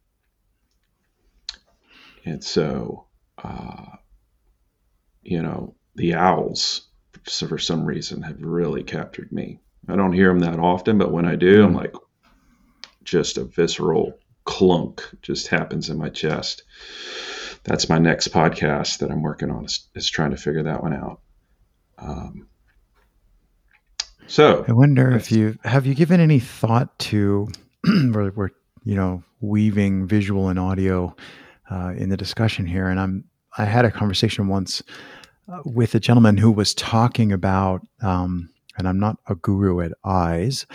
And 2.24 2.42
so 2.42 3.06
uh, 3.42 3.96
you 5.22 5.42
know 5.42 5.74
the 5.94 6.14
owls 6.14 6.88
for 7.24 7.58
some 7.58 7.84
reason 7.84 8.22
have 8.22 8.42
really 8.42 8.82
captured 8.82 9.32
me. 9.32 9.60
I 9.88 9.96
don't 9.96 10.12
hear 10.12 10.28
them 10.28 10.40
that 10.40 10.58
often 10.58 10.96
but 10.96 11.12
when 11.12 11.26
i 11.26 11.36
do 11.36 11.62
i'm 11.62 11.74
like 11.74 11.94
just 13.02 13.36
a 13.36 13.44
visceral 13.44 14.18
clunk 14.44 15.02
just 15.22 15.48
happens 15.48 15.90
in 15.90 15.98
my 15.98 16.08
chest 16.08 16.62
that's 17.64 17.88
my 17.88 17.98
next 17.98 18.28
podcast 18.28 18.98
that 18.98 19.10
I'm 19.10 19.22
working 19.22 19.50
on 19.50 19.64
is, 19.64 19.88
is 19.94 20.08
trying 20.08 20.30
to 20.30 20.36
figure 20.36 20.62
that 20.64 20.82
one 20.82 20.92
out. 20.92 21.20
Um, 21.98 22.46
so 24.26 24.64
I 24.68 24.72
wonder 24.72 25.10
if 25.12 25.32
you 25.32 25.58
have 25.64 25.86
you 25.86 25.94
given 25.94 26.20
any 26.20 26.40
thought 26.40 26.98
to 27.00 27.48
we're, 27.84 28.30
we're 28.30 28.50
you 28.84 28.94
know 28.94 29.22
weaving 29.40 30.06
visual 30.06 30.48
and 30.48 30.58
audio 30.58 31.14
uh, 31.70 31.92
in 31.96 32.08
the 32.08 32.16
discussion 32.16 32.66
here, 32.66 32.88
and 32.88 33.00
I'm 33.00 33.24
I 33.56 33.64
had 33.64 33.84
a 33.84 33.90
conversation 33.90 34.48
once 34.48 34.82
uh, 35.50 35.60
with 35.64 35.94
a 35.94 36.00
gentleman 36.00 36.36
who 36.36 36.50
was 36.50 36.74
talking 36.74 37.32
about, 37.32 37.86
um, 38.02 38.50
and 38.76 38.88
I'm 38.88 38.98
not 38.98 39.18
a 39.28 39.34
guru 39.34 39.80
at 39.80 39.92
eyes, 40.04 40.66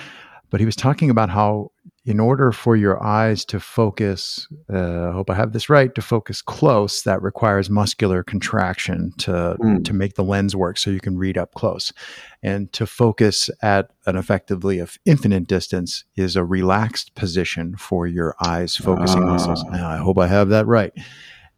but 0.49 0.59
he 0.59 0.65
was 0.65 0.75
talking 0.75 1.09
about 1.09 1.29
how 1.29 1.71
in 2.09 2.19
order 2.19 2.51
for 2.51 2.75
your 2.75 3.01
eyes 3.03 3.45
to 3.45 3.59
focus, 3.59 4.47
uh, 4.73 5.09
I 5.09 5.11
hope 5.11 5.29
I 5.29 5.35
have 5.35 5.53
this 5.53 5.69
right, 5.69 5.93
to 5.93 6.01
focus 6.01 6.41
close, 6.41 7.03
that 7.03 7.21
requires 7.21 7.69
muscular 7.69 8.23
contraction 8.23 9.13
to 9.19 9.55
mm. 9.59 9.85
to 9.85 9.93
make 9.93 10.15
the 10.15 10.23
lens 10.23 10.55
work, 10.55 10.79
so 10.79 10.89
you 10.89 10.99
can 10.99 11.19
read 11.19 11.37
up 11.37 11.53
close, 11.53 11.93
and 12.41 12.73
to 12.73 12.87
focus 12.87 13.51
at 13.61 13.91
an 14.07 14.15
effectively 14.15 14.79
of 14.79 14.97
infinite 15.05 15.47
distance 15.47 16.03
is 16.15 16.35
a 16.35 16.43
relaxed 16.43 17.13
position 17.13 17.75
for 17.77 18.07
your 18.07 18.35
eyes 18.43 18.75
focusing 18.75 19.27
muscles. 19.27 19.63
Ah. 19.71 19.93
I 19.93 19.97
hope 19.97 20.17
I 20.17 20.27
have 20.27 20.49
that 20.49 20.65
right. 20.65 20.91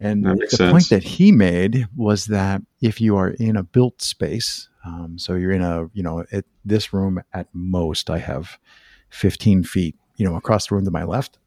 And 0.02 0.26
the 0.26 0.48
sense. 0.50 0.72
point 0.72 0.90
that 0.90 1.04
he 1.04 1.32
made 1.32 1.88
was 1.96 2.26
that 2.26 2.62
if 2.82 3.00
you 3.00 3.16
are 3.16 3.30
in 3.30 3.56
a 3.56 3.64
built 3.64 4.02
space, 4.02 4.68
um, 4.84 5.18
so 5.18 5.36
you're 5.36 5.52
in 5.52 5.62
a, 5.62 5.86
you 5.94 6.04
know, 6.04 6.26
at 6.32 6.44
this 6.66 6.92
room 6.92 7.22
at 7.34 7.48
most, 7.54 8.10
I 8.10 8.18
have 8.18 8.58
15 9.12 9.64
feet, 9.64 9.96
you 10.22 10.30
know, 10.30 10.36
across 10.36 10.68
the 10.68 10.76
room 10.76 10.86
to 10.86 10.92
my 10.92 11.04
left. 11.04 11.40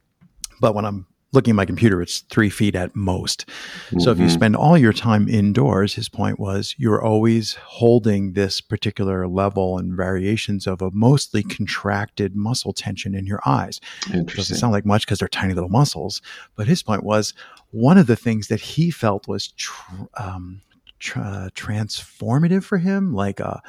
but 0.60 0.74
when 0.74 0.86
I'm 0.86 1.06
looking 1.34 1.50
at 1.50 1.56
my 1.56 1.66
computer, 1.66 2.00
it's 2.00 2.20
three 2.20 2.48
feet 2.48 2.74
at 2.74 2.96
most. 2.96 3.46
Mm-hmm. 3.88 4.00
So 4.00 4.12
if 4.12 4.18
you 4.18 4.24
mm-hmm. 4.24 4.32
spend 4.32 4.56
all 4.56 4.78
your 4.78 4.94
time 4.94 5.28
indoors, 5.28 5.92
his 5.92 6.08
point 6.08 6.40
was 6.40 6.74
you're 6.78 7.04
always 7.04 7.52
holding 7.56 8.32
this 8.32 8.62
particular 8.62 9.28
level 9.28 9.76
and 9.76 9.94
variations 9.94 10.66
of 10.66 10.80
a 10.80 10.90
mostly 10.92 11.42
contracted 11.42 12.34
muscle 12.34 12.72
tension 12.72 13.14
in 13.14 13.26
your 13.26 13.40
eyes. 13.44 13.78
It 14.10 14.26
doesn't 14.34 14.56
sound 14.56 14.72
like 14.72 14.86
much 14.86 15.04
because 15.04 15.18
they're 15.18 15.28
tiny 15.28 15.52
little 15.52 15.68
muscles. 15.68 16.22
But 16.56 16.66
his 16.66 16.82
point 16.82 17.04
was 17.04 17.34
one 17.72 17.98
of 17.98 18.06
the 18.06 18.16
things 18.16 18.48
that 18.48 18.60
he 18.60 18.90
felt 18.90 19.28
was 19.28 19.48
tr- 19.48 20.04
um, 20.16 20.62
tr- 20.98 21.18
transformative 21.18 22.64
for 22.64 22.78
him, 22.78 23.12
like 23.12 23.38
a 23.38 23.60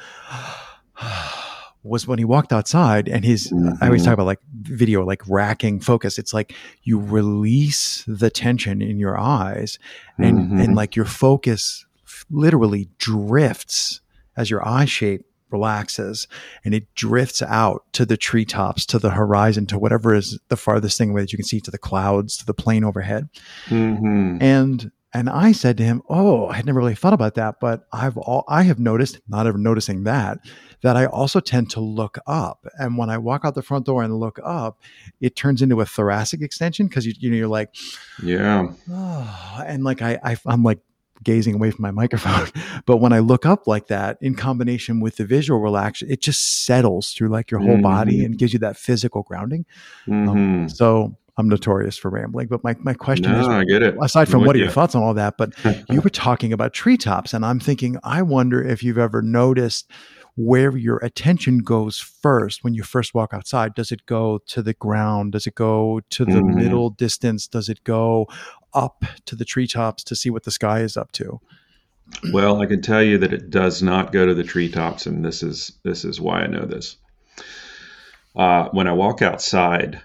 was 1.86 2.06
when 2.06 2.18
he 2.18 2.24
walked 2.24 2.52
outside 2.52 3.08
and 3.08 3.24
his 3.24 3.50
mm-hmm. 3.50 3.82
I 3.82 3.86
always 3.86 4.04
talk 4.04 4.14
about 4.14 4.26
like 4.26 4.40
video 4.52 5.04
like 5.04 5.22
racking 5.28 5.80
focus. 5.80 6.18
It's 6.18 6.34
like 6.34 6.54
you 6.82 6.98
release 6.98 8.04
the 8.06 8.30
tension 8.30 8.82
in 8.82 8.98
your 8.98 9.18
eyes 9.18 9.78
and 10.18 10.38
mm-hmm. 10.38 10.60
and 10.60 10.74
like 10.74 10.96
your 10.96 11.04
focus 11.04 11.86
literally 12.30 12.88
drifts 12.98 14.00
as 14.36 14.50
your 14.50 14.66
eye 14.66 14.84
shape 14.84 15.24
relaxes 15.50 16.26
and 16.64 16.74
it 16.74 16.92
drifts 16.94 17.40
out 17.42 17.84
to 17.92 18.04
the 18.04 18.16
treetops, 18.16 18.84
to 18.86 18.98
the 18.98 19.10
horizon, 19.10 19.66
to 19.66 19.78
whatever 19.78 20.14
is 20.14 20.38
the 20.48 20.56
farthest 20.56 20.98
thing 20.98 21.10
away 21.10 21.20
that 21.20 21.32
you 21.32 21.38
can 21.38 21.46
see, 21.46 21.60
to 21.60 21.70
the 21.70 21.78
clouds, 21.78 22.36
to 22.38 22.46
the 22.46 22.54
plane 22.54 22.84
overhead. 22.84 23.28
Mm-hmm. 23.66 24.38
And 24.40 24.90
and 25.16 25.30
I 25.30 25.52
said 25.52 25.78
to 25.78 25.82
him, 25.82 26.02
"Oh, 26.10 26.48
I 26.48 26.56
had 26.56 26.66
never 26.66 26.78
really 26.78 26.94
thought 26.94 27.14
about 27.14 27.36
that, 27.36 27.54
but 27.58 27.86
I've 27.90 28.18
all 28.18 28.44
I 28.48 28.64
have 28.64 28.78
noticed, 28.78 29.18
not 29.26 29.46
ever 29.46 29.56
noticing 29.56 30.04
that, 30.04 30.40
that 30.82 30.94
I 30.94 31.06
also 31.06 31.40
tend 31.40 31.70
to 31.70 31.80
look 31.80 32.18
up. 32.26 32.66
And 32.78 32.98
when 32.98 33.08
I 33.08 33.16
walk 33.16 33.46
out 33.46 33.54
the 33.54 33.62
front 33.62 33.86
door 33.86 34.02
and 34.02 34.14
look 34.20 34.38
up, 34.44 34.78
it 35.22 35.34
turns 35.34 35.62
into 35.62 35.80
a 35.80 35.86
thoracic 35.86 36.42
extension 36.42 36.86
because 36.86 37.06
you 37.06 37.14
you 37.18 37.30
know 37.30 37.36
you're 37.38 37.48
like, 37.48 37.74
yeah, 38.22 38.70
oh, 38.92 39.62
and 39.66 39.84
like 39.84 40.02
I, 40.02 40.18
I 40.22 40.36
I'm 40.44 40.62
like 40.62 40.80
gazing 41.22 41.54
away 41.54 41.70
from 41.70 41.80
my 41.82 41.90
microphone. 42.02 42.50
But 42.84 42.98
when 42.98 43.14
I 43.14 43.20
look 43.20 43.46
up 43.46 43.66
like 43.66 43.86
that, 43.86 44.18
in 44.20 44.34
combination 44.34 45.00
with 45.00 45.16
the 45.16 45.24
visual 45.24 45.60
relaxation, 45.60 46.12
it 46.12 46.20
just 46.20 46.66
settles 46.66 47.14
through 47.14 47.28
like 47.28 47.50
your 47.50 47.60
whole 47.60 47.70
mm-hmm. 47.70 47.82
body 47.82 48.22
and 48.22 48.36
gives 48.36 48.52
you 48.52 48.58
that 48.58 48.76
physical 48.76 49.22
grounding. 49.22 49.64
Um, 50.08 50.12
mm-hmm. 50.12 50.28
Um, 50.28 50.68
so 50.68 51.16
I'm 51.38 51.48
notorious 51.48 51.98
for 51.98 52.10
rambling, 52.10 52.46
but 52.48 52.64
my, 52.64 52.74
my 52.78 52.94
question 52.94 53.32
no, 53.32 53.40
is 53.40 53.46
I 53.46 53.64
get 53.64 53.82
it. 53.82 53.94
aside 54.00 54.28
from 54.28 54.44
what 54.44 54.56
are 54.56 54.58
your 54.58 54.70
thoughts 54.70 54.94
on 54.94 55.02
all 55.02 55.14
that, 55.14 55.36
but 55.36 55.52
you 55.90 56.00
were 56.00 56.10
talking 56.10 56.52
about 56.52 56.72
treetops 56.72 57.34
and 57.34 57.44
I'm 57.44 57.60
thinking, 57.60 57.98
I 58.02 58.22
wonder 58.22 58.62
if 58.62 58.82
you've 58.82 58.98
ever 58.98 59.20
noticed 59.20 59.90
where 60.36 60.76
your 60.76 60.98
attention 60.98 61.58
goes 61.58 61.98
first 61.98 62.62
when 62.62 62.74
you 62.74 62.82
first 62.82 63.14
walk 63.14 63.32
outside. 63.32 63.74
Does 63.74 63.90
it 63.90 64.04
go 64.06 64.38
to 64.46 64.62
the 64.62 64.74
ground? 64.74 65.32
Does 65.32 65.46
it 65.46 65.54
go 65.54 66.00
to 66.10 66.24
the 66.24 66.32
mm-hmm. 66.32 66.56
middle 66.56 66.90
distance? 66.90 67.46
Does 67.48 67.68
it 67.68 67.82
go 67.84 68.26
up 68.74 69.04
to 69.24 69.34
the 69.34 69.46
treetops 69.46 70.04
to 70.04 70.14
see 70.14 70.30
what 70.30 70.44
the 70.44 70.50
sky 70.50 70.80
is 70.80 70.96
up 70.96 71.12
to? 71.12 71.40
Well, 72.32 72.60
I 72.60 72.66
can 72.66 72.82
tell 72.82 73.02
you 73.02 73.18
that 73.18 73.32
it 73.32 73.50
does 73.50 73.82
not 73.82 74.12
go 74.12 74.26
to 74.26 74.34
the 74.34 74.44
treetops, 74.44 75.06
and 75.06 75.24
this 75.24 75.42
is 75.42 75.72
this 75.82 76.04
is 76.04 76.20
why 76.20 76.42
I 76.42 76.46
know 76.46 76.64
this. 76.64 76.96
Uh, 78.36 78.68
when 78.70 78.86
I 78.86 78.92
walk 78.92 79.22
outside, 79.22 80.00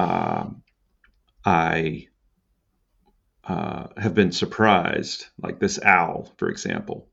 um, 0.00 0.62
I 1.44 2.08
uh, 3.44 3.88
have 3.96 4.14
been 4.14 4.32
surprised, 4.32 5.26
like 5.40 5.58
this 5.58 5.78
owl, 5.82 6.32
for 6.38 6.48
example. 6.48 7.08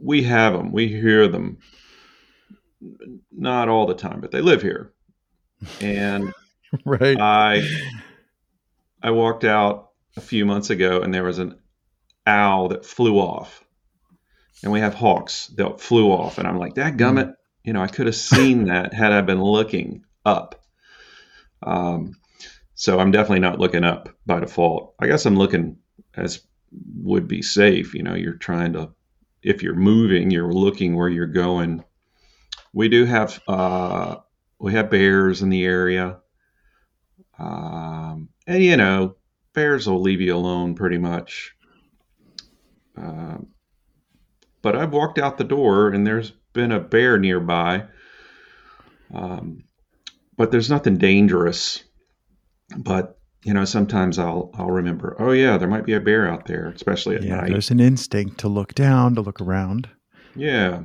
We 0.00 0.24
have 0.24 0.52
them, 0.52 0.72
we 0.72 0.88
hear 0.88 1.28
them, 1.28 1.58
not 3.30 3.68
all 3.68 3.86
the 3.86 3.94
time, 3.94 4.20
but 4.20 4.30
they 4.30 4.40
live 4.40 4.62
here. 4.62 4.92
And 5.80 6.34
right, 6.84 7.18
I 7.18 7.66
I 9.02 9.12
walked 9.12 9.44
out 9.44 9.90
a 10.16 10.20
few 10.20 10.44
months 10.44 10.70
ago, 10.70 11.00
and 11.00 11.14
there 11.14 11.24
was 11.24 11.38
an 11.38 11.58
owl 12.26 12.68
that 12.68 12.84
flew 12.84 13.18
off, 13.18 13.64
and 14.62 14.72
we 14.72 14.80
have 14.80 14.94
hawks 14.94 15.46
that 15.56 15.80
flew 15.80 16.10
off, 16.10 16.38
and 16.38 16.48
I'm 16.48 16.58
like, 16.58 16.74
that 16.74 16.96
gummit, 16.96 17.28
mm. 17.28 17.34
you 17.62 17.72
know, 17.72 17.82
I 17.82 17.86
could 17.86 18.06
have 18.06 18.16
seen 18.16 18.66
that 18.66 18.92
had 18.92 19.12
I 19.12 19.20
been 19.20 19.42
looking 19.42 20.04
up 20.26 20.61
um, 21.62 22.16
so 22.74 22.98
I'm 22.98 23.10
definitely 23.10 23.40
not 23.40 23.60
looking 23.60 23.84
up 23.84 24.08
by 24.26 24.40
default. 24.40 24.94
I 24.98 25.06
guess 25.06 25.26
I'm 25.26 25.36
looking 25.36 25.76
as 26.14 26.42
would 26.96 27.28
be 27.28 27.42
safe. 27.42 27.94
You 27.94 28.02
know, 28.02 28.14
you're 28.14 28.34
trying 28.34 28.72
to, 28.72 28.90
if 29.42 29.62
you're 29.62 29.74
moving, 29.74 30.30
you're 30.30 30.52
looking 30.52 30.96
where 30.96 31.08
you're 31.08 31.26
going. 31.26 31.84
We 32.72 32.88
do 32.88 33.04
have, 33.04 33.40
uh, 33.46 34.16
we 34.58 34.72
have 34.72 34.90
bears 34.90 35.42
in 35.42 35.50
the 35.50 35.64
area. 35.64 36.18
Um, 37.38 38.28
and, 38.46 38.62
you 38.62 38.76
know, 38.76 39.16
bears 39.52 39.86
will 39.86 40.00
leave 40.00 40.20
you 40.20 40.34
alone 40.34 40.74
pretty 40.74 40.98
much. 40.98 41.54
Uh, 42.96 43.38
but 44.62 44.76
I've 44.76 44.92
walked 44.92 45.18
out 45.18 45.38
the 45.38 45.44
door 45.44 45.88
and 45.88 46.06
there's 46.06 46.32
been 46.52 46.72
a 46.72 46.80
bear 46.80 47.18
nearby. 47.18 47.84
Um, 49.12 49.64
but 50.36 50.50
there's 50.50 50.70
nothing 50.70 50.96
dangerous. 50.96 51.82
But 52.76 53.18
you 53.44 53.54
know, 53.54 53.64
sometimes 53.64 54.18
I'll 54.18 54.50
I'll 54.54 54.70
remember, 54.70 55.16
oh 55.18 55.32
yeah, 55.32 55.58
there 55.58 55.68
might 55.68 55.84
be 55.84 55.94
a 55.94 56.00
bear 56.00 56.28
out 56.30 56.46
there, 56.46 56.68
especially 56.68 57.16
at 57.16 57.22
night. 57.22 57.28
yeah, 57.28 57.40
night. 57.40 57.50
There's 57.50 57.70
an 57.70 57.80
instinct 57.80 58.38
to 58.40 58.48
look 58.48 58.74
down, 58.74 59.14
to 59.16 59.20
look 59.20 59.40
around. 59.40 59.88
Yeah. 60.34 60.82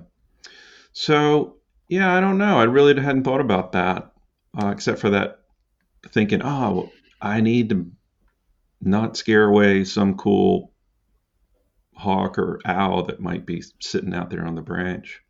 So 0.91 1.57
yeah, 1.87 2.13
I 2.13 2.19
don't 2.19 2.37
know. 2.37 2.59
I 2.59 2.63
really 2.63 2.99
hadn't 2.99 3.23
thought 3.23 3.41
about 3.41 3.73
that, 3.73 4.11
uh, 4.57 4.69
except 4.69 4.99
for 4.99 5.11
that 5.11 5.39
thinking, 6.09 6.41
oh, 6.43 6.89
I 7.21 7.41
need 7.41 7.69
to 7.69 7.91
not 8.81 9.17
scare 9.17 9.45
away 9.45 9.83
some 9.83 10.15
cool 10.17 10.73
hawk 11.95 12.37
or 12.37 12.59
owl 12.65 13.03
that 13.03 13.19
might 13.19 13.45
be 13.45 13.63
sitting 13.79 14.13
out 14.13 14.29
there 14.29 14.45
on 14.45 14.55
the 14.55 14.61
branch. 14.61 15.21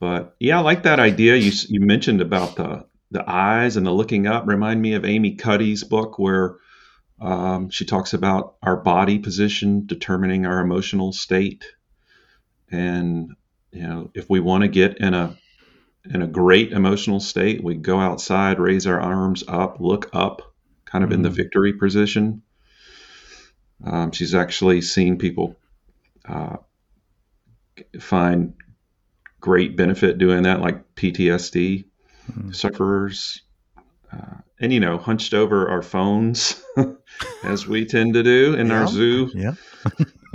But 0.00 0.36
yeah, 0.38 0.58
I 0.58 0.62
like 0.62 0.84
that 0.84 1.00
idea 1.00 1.36
you 1.36 1.52
you 1.68 1.80
mentioned 1.80 2.20
about 2.20 2.56
the 2.56 2.86
the 3.10 3.28
eyes 3.28 3.76
and 3.76 3.86
the 3.86 3.92
looking 3.92 4.26
up. 4.26 4.46
Remind 4.46 4.80
me 4.80 4.94
of 4.94 5.04
Amy 5.04 5.34
Cuddy's 5.34 5.82
book 5.84 6.18
where 6.18 6.56
um, 7.20 7.70
she 7.70 7.84
talks 7.84 8.14
about 8.14 8.56
our 8.62 8.76
body 8.76 9.18
position 9.18 9.86
determining 9.86 10.46
our 10.46 10.60
emotional 10.60 11.12
state, 11.12 11.64
and 12.70 13.34
you 13.72 13.82
know 13.82 14.10
if 14.14 14.30
we 14.30 14.40
want 14.40 14.62
to 14.62 14.68
get 14.68 14.98
in 14.98 15.14
a 15.14 15.36
in 16.04 16.22
a 16.22 16.28
great 16.28 16.72
emotional 16.72 17.20
state, 17.20 17.62
we 17.62 17.74
go 17.74 17.98
outside, 17.98 18.60
raise 18.60 18.86
our 18.86 19.00
arms 19.00 19.42
up, 19.46 19.80
look 19.80 20.08
up, 20.12 20.54
kind 20.84 21.02
of 21.02 21.10
mm-hmm. 21.10 21.14
in 21.14 21.22
the 21.22 21.28
mm-hmm. 21.28 21.36
victory 21.36 21.72
position. 21.72 22.42
Um, 23.84 24.12
she's 24.12 24.34
actually 24.34 24.80
seen 24.80 25.18
people 25.18 25.56
uh, 26.24 26.56
find 28.00 28.54
great 29.48 29.78
benefit 29.78 30.18
doing 30.18 30.42
that, 30.42 30.60
like 30.60 30.94
PTSD 30.94 31.86
mm-hmm. 32.30 32.52
sufferers. 32.52 33.40
Uh, 34.12 34.34
and, 34.60 34.70
you 34.74 34.80
know, 34.80 34.98
hunched 34.98 35.32
over 35.32 35.70
our 35.70 35.80
phones, 35.80 36.62
as 37.44 37.66
we 37.66 37.86
tend 37.86 38.12
to 38.12 38.22
do 38.22 38.54
in 38.54 38.66
yeah. 38.66 38.80
our 38.80 38.86
zoo. 38.86 39.30
Yeah. 39.34 39.54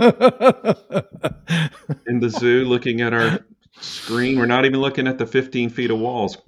in 2.08 2.18
the 2.18 2.28
zoo, 2.28 2.64
looking 2.64 3.02
at 3.02 3.14
our 3.14 3.38
screen. 3.80 4.36
We're 4.36 4.46
not 4.46 4.64
even 4.64 4.80
looking 4.80 5.06
at 5.06 5.18
the 5.18 5.26
15 5.26 5.70
feet 5.70 5.92
of 5.92 6.00
walls, 6.00 6.38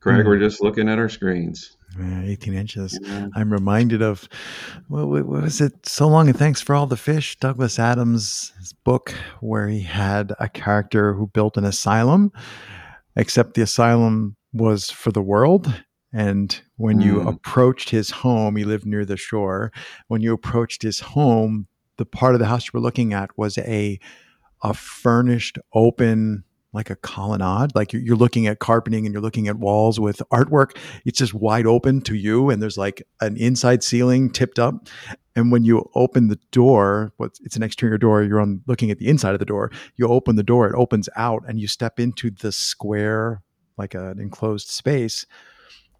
Craig. 0.00 0.24
Mm. 0.24 0.26
We're 0.26 0.38
just 0.38 0.62
looking 0.62 0.90
at 0.90 0.98
our 0.98 1.08
screens. 1.08 1.74
Yeah, 1.98 2.22
18 2.22 2.54
inches. 2.54 2.98
Yeah. 3.02 3.28
I'm 3.34 3.52
reminded 3.52 4.02
of 4.02 4.28
what, 4.88 5.08
what, 5.08 5.26
was 5.26 5.60
it? 5.60 5.86
So 5.86 6.08
long 6.08 6.28
and 6.28 6.38
thanks 6.38 6.60
for 6.60 6.74
all 6.74 6.86
the 6.86 6.96
fish. 6.96 7.36
Douglas 7.38 7.78
Adams' 7.78 8.52
book, 8.84 9.14
where 9.40 9.68
he 9.68 9.80
had 9.80 10.32
a 10.38 10.48
character 10.48 11.14
who 11.14 11.26
built 11.26 11.56
an 11.56 11.64
asylum, 11.64 12.32
except 13.16 13.54
the 13.54 13.62
asylum 13.62 14.36
was 14.52 14.90
for 14.90 15.12
the 15.12 15.22
world. 15.22 15.82
And 16.12 16.60
when 16.76 17.00
mm. 17.00 17.04
you 17.04 17.20
hmm. 17.20 17.26
approached 17.26 17.90
his 17.90 18.10
home, 18.10 18.54
he 18.56 18.64
lived 18.64 18.86
near 18.86 19.04
the 19.04 19.16
shore. 19.16 19.72
When 20.06 20.20
you 20.20 20.32
approached 20.32 20.82
his 20.82 21.00
home, 21.00 21.66
the 21.96 22.06
part 22.06 22.34
of 22.34 22.38
the 22.38 22.46
house 22.46 22.66
you 22.66 22.70
were 22.72 22.80
looking 22.80 23.12
at 23.12 23.36
was 23.36 23.58
a 23.58 23.98
a 24.62 24.72
furnished, 24.72 25.58
open 25.74 26.42
like 26.74 26.90
a 26.90 26.96
colonnade 26.96 27.74
like 27.74 27.92
you're, 27.92 28.16
looking 28.16 28.46
at 28.46 28.58
carpeting 28.58 29.06
and 29.06 29.12
you're 29.12 29.22
looking 29.22 29.48
at 29.48 29.56
walls 29.56 29.98
with 29.98 30.22
artwork 30.32 30.76
it's 31.04 31.18
just 31.18 31.34
wide 31.34 31.66
open 31.66 32.00
to 32.00 32.14
you 32.14 32.50
and 32.50 32.62
there's 32.62 32.78
like 32.78 33.02
an 33.20 33.36
inside 33.36 33.82
ceiling 33.82 34.30
tipped 34.30 34.58
up. 34.58 34.88
And 35.36 35.50
when 35.50 35.64
you 35.64 35.90
open 35.94 36.28
the 36.28 36.38
door 36.52 37.12
it's 37.18 37.56
an 37.56 37.62
exterior 37.62 37.98
door 37.98 38.22
you're 38.22 38.40
on 38.40 38.62
looking 38.66 38.90
at 38.90 38.98
the 38.98 39.08
inside 39.08 39.34
of 39.34 39.40
the 39.40 39.44
door 39.44 39.70
you 39.96 40.06
open 40.06 40.36
the 40.36 40.42
door 40.42 40.68
it 40.68 40.74
opens 40.76 41.08
out 41.16 41.42
and 41.48 41.60
you 41.60 41.66
step 41.66 41.98
into 41.98 42.30
the 42.30 42.52
square 42.52 43.42
like 43.76 43.94
an 43.94 44.20
enclosed 44.20 44.68
space. 44.68 45.26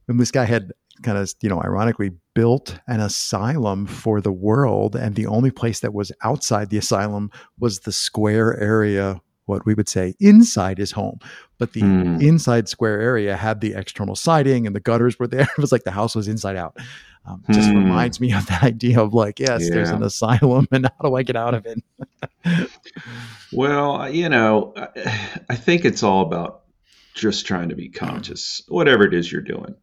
And 0.06 0.20
this 0.20 0.30
guy 0.30 0.44
had 0.44 0.72
kind 1.02 1.18
of 1.18 1.32
you 1.42 1.48
know 1.48 1.60
ironically 1.60 2.12
built 2.34 2.78
an 2.86 3.00
asylum 3.00 3.86
for 3.86 4.20
the 4.20 4.32
world 4.32 4.94
and 4.94 5.16
the 5.16 5.26
only 5.26 5.50
place 5.50 5.80
that 5.80 5.92
was 5.92 6.12
outside 6.22 6.70
the 6.70 6.78
asylum 6.78 7.30
was 7.58 7.80
the 7.80 7.92
square 7.92 8.58
area 8.60 9.20
what 9.46 9.66
we 9.66 9.74
would 9.74 9.88
say 9.88 10.14
inside 10.20 10.78
his 10.78 10.92
home. 10.92 11.18
But 11.58 11.72
the 11.72 11.82
mm. 11.82 12.22
inside 12.22 12.68
square 12.68 13.00
area 13.00 13.36
had 13.36 13.60
the 13.60 13.74
external 13.74 14.16
siding 14.16 14.66
and 14.66 14.74
the 14.74 14.80
gutters 14.80 15.18
were 15.18 15.26
there. 15.26 15.48
It 15.58 15.60
was 15.60 15.72
like 15.72 15.84
the 15.84 15.90
house 15.90 16.14
was 16.14 16.28
inside 16.28 16.56
out. 16.56 16.76
Um, 17.26 17.42
just 17.50 17.70
mm. 17.70 17.76
reminds 17.76 18.20
me 18.20 18.32
of 18.32 18.46
that 18.46 18.62
idea 18.62 19.00
of 19.00 19.14
like, 19.14 19.38
yes, 19.38 19.62
yeah. 19.64 19.70
there's 19.70 19.90
an 19.90 20.02
asylum, 20.02 20.68
and 20.70 20.86
how 21.00 21.08
do 21.08 21.14
I 21.14 21.22
get 21.22 21.36
out 21.36 21.54
of 21.54 21.66
it? 21.66 22.70
well, 23.52 24.10
you 24.10 24.28
know, 24.28 24.74
I 25.48 25.56
think 25.56 25.84
it's 25.84 26.02
all 26.02 26.22
about 26.22 26.62
just 27.14 27.46
trying 27.46 27.70
to 27.70 27.76
be 27.76 27.88
conscious, 27.88 28.62
whatever 28.68 29.04
it 29.04 29.14
is 29.14 29.30
you're 29.30 29.40
doing. 29.40 29.74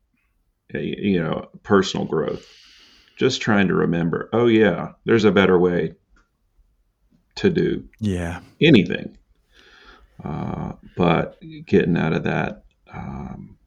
You 0.74 1.22
know, 1.22 1.50
personal 1.64 2.06
growth. 2.06 2.48
Just 3.18 3.42
trying 3.42 3.68
to 3.68 3.74
remember, 3.76 4.30
oh 4.32 4.48
yeah, 4.48 4.94
there's 5.06 5.26
a 5.26 5.32
better 5.32 5.60
way 5.60 5.96
to 7.36 7.50
do 7.50 7.88
yeah 8.00 8.40
anything 8.62 9.18
uh, 10.24 10.74
but 10.96 11.40
getting 11.66 11.98
out 11.98 12.14
of 12.14 12.24
that, 12.24 12.64
um, 12.94 13.58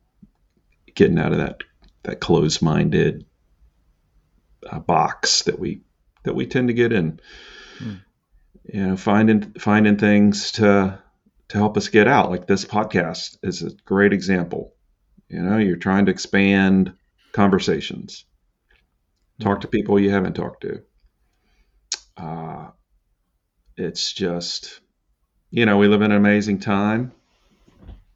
getting 0.95 1.19
out 1.19 1.33
of 1.33 1.39
that 1.39 1.63
that 2.05 2.21
closed-minded 2.21 3.25
uh, 4.71 4.79
box 4.79 5.43
that 5.43 5.59
we 5.59 5.83
that 6.25 6.35
we 6.35 6.47
tend 6.47 6.69
to 6.69 6.75
get 6.75 6.93
in, 6.93 7.21
mm. 7.79 8.01
you 8.65 8.87
know, 8.87 8.97
finding 8.97 9.53
finding 9.55 9.97
things 9.97 10.53
to 10.53 10.99
to 11.49 11.59
help 11.59 11.77
us 11.77 11.89
get 11.89 12.09
out. 12.09 12.31
Like 12.31 12.47
this 12.47 12.65
podcast 12.65 13.39
is 13.43 13.63
a 13.63 13.71
great 13.85 14.13
example. 14.13 14.75
You 15.29 15.43
know, 15.43 15.59
you're 15.59 15.77
trying 15.77 16.07
to 16.07 16.13
expand 16.13 16.93
conversations, 17.33 18.25
talk 19.41 19.63
to 19.63 19.69
people 19.69 19.99
you 19.99 20.11
haven't 20.11 20.35
talked 20.35 20.63
to. 20.63 20.83
Uh, 22.17 22.71
it's 23.77 24.13
just 24.13 24.81
you 25.55 25.67
know, 25.67 25.77
we 25.77 25.87
live 25.87 26.03
in 26.03 26.11
an 26.11 26.17
amazing 26.17 26.59
time 26.59 27.13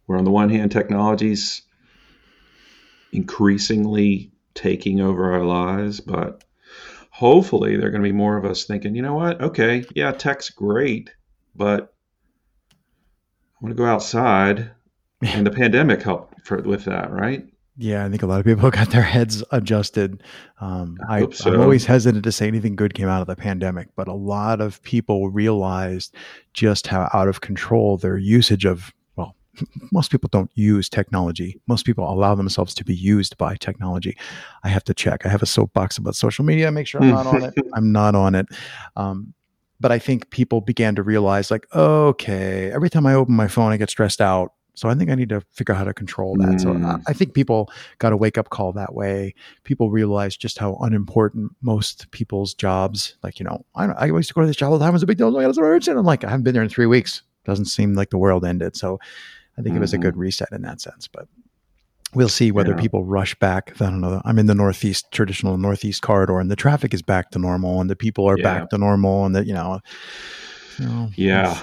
where, 0.06 0.18
on 0.18 0.24
the 0.24 0.30
one 0.30 0.50
hand, 0.50 0.72
technology's 0.72 1.62
increasingly 3.12 4.32
taking 4.54 5.00
over 5.00 5.34
our 5.34 5.44
lives, 5.44 6.00
but 6.00 6.42
hopefully 7.10 7.76
there 7.76 7.86
are 7.86 7.90
going 7.92 8.02
to 8.02 8.08
be 8.08 8.12
more 8.12 8.36
of 8.36 8.44
us 8.44 8.64
thinking, 8.64 8.96
you 8.96 9.02
know 9.02 9.14
what? 9.14 9.40
Okay, 9.40 9.84
yeah, 9.94 10.10
tech's 10.10 10.50
great, 10.50 11.14
but 11.54 11.94
I 12.72 13.58
want 13.60 13.76
to 13.76 13.80
go 13.80 13.86
outside. 13.88 14.72
And 15.20 15.44
the 15.44 15.50
pandemic 15.50 16.02
helped 16.02 16.46
for, 16.46 16.62
with 16.62 16.84
that, 16.84 17.10
right? 17.10 17.44
Yeah, 17.80 18.04
I 18.04 18.10
think 18.10 18.22
a 18.22 18.26
lot 18.26 18.40
of 18.40 18.44
people 18.44 18.70
got 18.72 18.90
their 18.90 19.02
heads 19.02 19.44
adjusted. 19.52 20.24
Um, 20.60 20.98
I, 21.08 21.22
I 21.22 21.30
so. 21.30 21.54
I'm 21.54 21.60
always 21.60 21.86
hesitant 21.86 22.24
to 22.24 22.32
say 22.32 22.48
anything 22.48 22.74
good 22.74 22.92
came 22.92 23.08
out 23.08 23.20
of 23.20 23.28
the 23.28 23.36
pandemic, 23.36 23.88
but 23.94 24.08
a 24.08 24.14
lot 24.14 24.60
of 24.60 24.82
people 24.82 25.30
realized 25.30 26.14
just 26.52 26.88
how 26.88 27.08
out 27.14 27.28
of 27.28 27.40
control 27.40 27.96
their 27.96 28.18
usage 28.18 28.64
of, 28.64 28.92
well, 29.14 29.36
most 29.92 30.10
people 30.10 30.28
don't 30.32 30.50
use 30.54 30.88
technology. 30.88 31.60
Most 31.68 31.86
people 31.86 32.12
allow 32.12 32.34
themselves 32.34 32.74
to 32.74 32.84
be 32.84 32.94
used 32.94 33.38
by 33.38 33.54
technology. 33.54 34.18
I 34.64 34.68
have 34.68 34.82
to 34.84 34.94
check. 34.94 35.24
I 35.24 35.28
have 35.28 35.42
a 35.42 35.46
soapbox 35.46 35.98
about 35.98 36.16
social 36.16 36.44
media. 36.44 36.72
Make 36.72 36.88
sure 36.88 37.00
I'm 37.00 37.10
not 37.10 37.26
on 37.28 37.42
it. 37.44 37.54
I'm 37.74 37.92
not 37.92 38.14
on 38.16 38.34
it. 38.34 38.46
Um, 38.96 39.34
but 39.80 39.92
I 39.92 40.00
think 40.00 40.30
people 40.30 40.60
began 40.60 40.96
to 40.96 41.04
realize, 41.04 41.52
like, 41.52 41.72
okay, 41.72 42.72
every 42.72 42.90
time 42.90 43.06
I 43.06 43.14
open 43.14 43.34
my 43.34 43.46
phone, 43.46 43.70
I 43.70 43.76
get 43.76 43.88
stressed 43.88 44.20
out 44.20 44.50
so 44.78 44.88
I 44.88 44.94
think 44.94 45.10
I 45.10 45.16
need 45.16 45.30
to 45.30 45.40
figure 45.50 45.74
out 45.74 45.78
how 45.78 45.84
to 45.84 45.92
control 45.92 46.36
that. 46.36 46.48
Mm. 46.48 46.60
So 46.60 47.02
I, 47.08 47.12
think 47.12 47.34
people 47.34 47.68
got 47.98 48.12
a 48.12 48.16
wake 48.16 48.38
up 48.38 48.50
call 48.50 48.72
that 48.74 48.94
way. 48.94 49.34
People 49.64 49.90
realize 49.90 50.36
just 50.36 50.56
how 50.56 50.76
unimportant 50.80 51.50
most 51.62 52.08
people's 52.12 52.54
jobs. 52.54 53.16
Like 53.24 53.40
you 53.40 53.44
know, 53.44 53.64
I, 53.74 53.86
I 53.86 54.06
used 54.06 54.28
to 54.28 54.34
go 54.34 54.42
to 54.42 54.46
this 54.46 54.54
job 54.54 54.70
all 54.70 54.78
the 54.78 54.84
time. 54.84 54.90
It 54.90 54.92
was 54.92 55.02
a 55.02 55.06
big 55.06 55.18
deal. 55.18 55.30
Like, 55.30 55.48
it's 55.48 55.58
urgent. 55.58 55.98
I'm 55.98 56.06
like, 56.06 56.22
I 56.22 56.30
haven't 56.30 56.44
been 56.44 56.54
there 56.54 56.62
in 56.62 56.68
three 56.68 56.86
weeks. 56.86 57.22
Doesn't 57.44 57.64
seem 57.64 57.94
like 57.94 58.10
the 58.10 58.18
world 58.18 58.44
ended. 58.44 58.76
So 58.76 59.00
I 59.58 59.62
think 59.62 59.74
mm. 59.74 59.78
it 59.78 59.80
was 59.80 59.92
a 59.92 59.98
good 59.98 60.12
mm-hmm. 60.12 60.20
reset 60.20 60.52
in 60.52 60.62
that 60.62 60.80
sense. 60.80 61.08
But 61.08 61.26
we'll 62.14 62.28
see 62.28 62.52
whether 62.52 62.70
yeah. 62.70 62.80
people 62.80 63.04
rush 63.04 63.34
back. 63.34 63.72
I 63.80 63.86
don't 63.86 64.00
know. 64.00 64.22
I'm 64.24 64.38
in 64.38 64.46
the 64.46 64.54
northeast, 64.54 65.10
traditional 65.10 65.58
northeast 65.58 66.02
corridor, 66.02 66.38
and 66.38 66.52
the 66.52 66.56
traffic 66.56 66.94
is 66.94 67.02
back 67.02 67.32
to 67.32 67.40
normal, 67.40 67.80
and 67.80 67.90
the 67.90 67.96
people 67.96 68.26
are 68.26 68.38
yeah. 68.38 68.44
back 68.44 68.70
to 68.70 68.78
normal, 68.78 69.24
and 69.24 69.34
that 69.34 69.46
you 69.46 69.54
know. 69.54 69.80
You 70.78 70.86
know 70.86 71.10
yeah. 71.16 71.60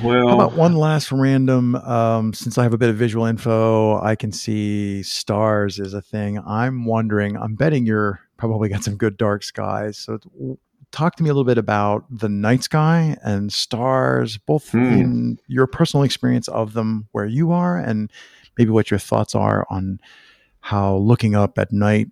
Well, 0.00 0.28
How 0.28 0.34
about 0.34 0.54
one 0.54 0.74
last 0.74 1.12
random? 1.12 1.74
Um, 1.76 2.32
since 2.32 2.56
I 2.56 2.62
have 2.62 2.72
a 2.72 2.78
bit 2.78 2.88
of 2.88 2.96
visual 2.96 3.26
info, 3.26 4.00
I 4.00 4.16
can 4.16 4.32
see 4.32 5.02
stars 5.02 5.78
is 5.78 5.92
a 5.92 6.00
thing. 6.00 6.38
I'm 6.46 6.86
wondering. 6.86 7.36
I'm 7.36 7.54
betting 7.54 7.84
you're 7.84 8.20
probably 8.38 8.68
got 8.68 8.82
some 8.82 8.96
good 8.96 9.16
dark 9.16 9.42
skies. 9.42 9.98
So, 9.98 10.18
talk 10.92 11.16
to 11.16 11.22
me 11.22 11.28
a 11.28 11.32
little 11.32 11.44
bit 11.44 11.58
about 11.58 12.04
the 12.10 12.28
night 12.28 12.62
sky 12.64 13.16
and 13.22 13.52
stars, 13.52 14.38
both 14.38 14.70
hmm. 14.70 14.78
in 14.78 15.38
your 15.46 15.66
personal 15.66 16.04
experience 16.04 16.48
of 16.48 16.72
them 16.72 17.06
where 17.12 17.26
you 17.26 17.52
are, 17.52 17.76
and 17.76 18.10
maybe 18.56 18.70
what 18.70 18.90
your 18.90 18.98
thoughts 18.98 19.34
are 19.34 19.66
on 19.70 20.00
how 20.60 20.96
looking 20.96 21.34
up 21.34 21.58
at 21.58 21.72
night 21.72 22.08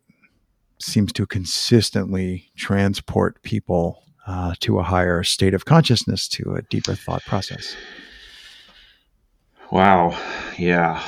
seems 0.78 1.12
to 1.12 1.26
consistently 1.26 2.50
transport 2.56 3.42
people 3.42 4.02
uh, 4.30 4.54
to 4.60 4.78
a 4.78 4.82
higher 4.84 5.24
state 5.24 5.54
of 5.54 5.64
consciousness, 5.64 6.28
to 6.28 6.54
a 6.54 6.62
deeper 6.62 6.94
thought 6.94 7.22
process. 7.24 7.74
Wow. 9.72 10.16
Yeah. 10.56 11.02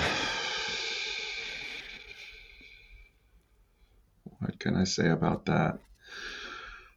What 4.40 4.58
can 4.58 4.74
I 4.74 4.82
say 4.82 5.08
about 5.08 5.46
that? 5.46 5.78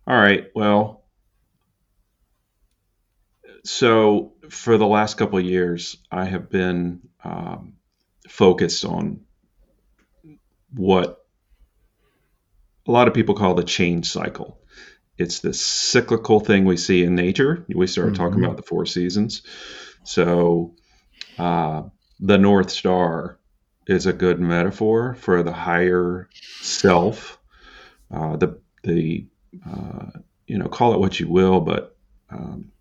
All 0.08 0.18
right. 0.18 0.48
Well, 0.56 1.04
so 3.64 4.34
for 4.50 4.80
the 4.80 4.88
last 4.88 5.18
couple 5.18 5.38
of 5.38 5.46
years, 5.46 5.98
I 6.12 6.26
have 6.26 6.50
been 6.50 7.02
um, 7.24 7.74
focused 8.28 8.84
on 8.84 9.22
what 10.74 11.24
a 12.88 12.92
lot 12.92 13.08
of 13.08 13.14
people 13.14 13.36
call 13.36 13.54
the 13.54 13.64
change 13.64 14.08
cycle 14.10 14.60
it's 15.18 15.40
this 15.40 15.66
cyclical 15.66 16.40
thing 16.40 16.66
we 16.66 16.78
see 16.78 17.04
in 17.04 17.16
nature. 17.16 17.66
We 17.74 17.88
started 17.88 18.14
mm-hmm. 18.14 18.24
talking 18.24 18.44
about 18.44 18.58
the 18.58 18.64
four 18.64 18.86
seasons. 18.86 19.44
So, 20.04 20.76
uh, 21.38 21.84
the 22.20 22.38
North 22.38 22.70
Star 22.70 23.40
is 23.88 24.06
a 24.06 24.14
good 24.14 24.40
metaphor 24.40 25.16
for 25.16 25.44
the 25.44 25.54
higher 25.54 26.30
self. 26.62 27.40
Uh, 28.12 28.36
the 28.38 28.60
the 28.84 29.28
uh, 29.66 30.20
you 30.48 30.58
know 30.58 30.68
call 30.68 30.94
it 30.94 31.00
what 31.00 31.20
you 31.20 31.28
will, 31.28 31.62
but 31.62 31.96
um, 32.30 32.72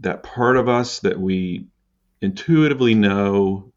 that 0.00 0.22
part 0.22 0.56
of 0.56 0.68
us 0.68 1.00
that 1.00 1.18
we 1.18 1.68
intuitively 2.20 2.94
know 2.94 3.72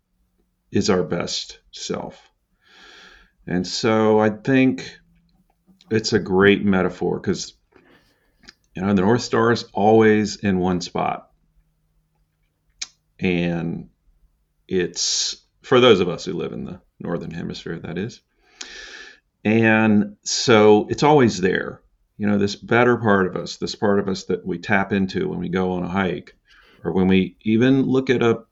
is 0.71 0.89
our 0.89 1.03
best 1.03 1.59
self. 1.71 2.29
And 3.47 3.65
so 3.65 4.19
I 4.19 4.29
think 4.29 4.99
it's 5.89 6.13
a 6.13 6.19
great 6.19 6.63
metaphor 6.63 7.19
because 7.19 7.53
you 8.79 8.85
know, 8.85 8.93
the 8.93 9.01
North 9.01 9.23
Star 9.23 9.51
is 9.51 9.65
always 9.73 10.37
in 10.37 10.57
one 10.57 10.79
spot. 10.79 11.31
And 13.19 13.89
it's 14.69 15.35
for 15.63 15.81
those 15.81 15.99
of 15.99 16.07
us 16.07 16.23
who 16.23 16.31
live 16.31 16.53
in 16.53 16.63
the 16.63 16.79
Northern 16.97 17.31
Hemisphere, 17.31 17.79
that 17.79 17.97
is. 17.97 18.21
And 19.43 20.15
so 20.23 20.87
it's 20.89 21.03
always 21.03 21.41
there. 21.41 21.81
You 22.17 22.27
know, 22.27 22.37
this 22.37 22.55
better 22.55 22.95
part 22.95 23.27
of 23.27 23.35
us, 23.35 23.57
this 23.57 23.75
part 23.75 23.99
of 23.99 24.07
us 24.07 24.23
that 24.25 24.45
we 24.45 24.59
tap 24.59 24.93
into 24.93 25.27
when 25.27 25.39
we 25.39 25.49
go 25.49 25.73
on 25.73 25.83
a 25.83 25.89
hike 25.89 26.37
or 26.81 26.93
when 26.93 27.09
we 27.09 27.35
even 27.41 27.83
look 27.83 28.09
at 28.09 28.23
a, 28.23 28.43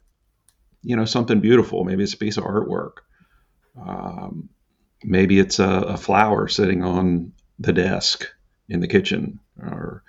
you 0.84 0.98
know, 0.98 1.06
something 1.06 1.40
beautiful, 1.40 1.86
maybe 1.86 2.04
it's 2.04 2.16
a 2.16 2.18
piece 2.18 2.36
of 2.36 2.44
artwork. 2.44 2.98
Um, 3.82 4.50
maybe 5.06 5.40
it's 5.40 5.60
a, 5.60 5.70
a 5.70 5.96
flower 5.96 6.50
sitting 6.50 6.84
on 6.84 7.32
the 7.60 7.72
desk 7.72 8.28
in 8.68 8.82
the 8.82 8.90
kitchen, 8.90 9.40
or 9.60 10.04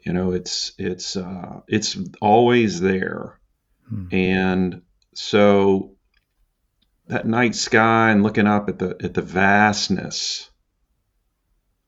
you 0.00 0.12
know, 0.12 0.32
it's 0.32 0.72
it's 0.78 1.16
uh, 1.16 1.60
it's 1.68 1.98
always 2.20 2.80
there, 2.80 3.38
hmm. 3.88 4.06
and 4.12 4.82
so 5.14 5.96
that 7.08 7.26
night 7.26 7.54
sky 7.54 8.10
and 8.10 8.22
looking 8.22 8.46
up 8.46 8.68
at 8.68 8.78
the 8.78 8.96
at 9.02 9.14
the 9.14 9.22
vastness 9.22 10.48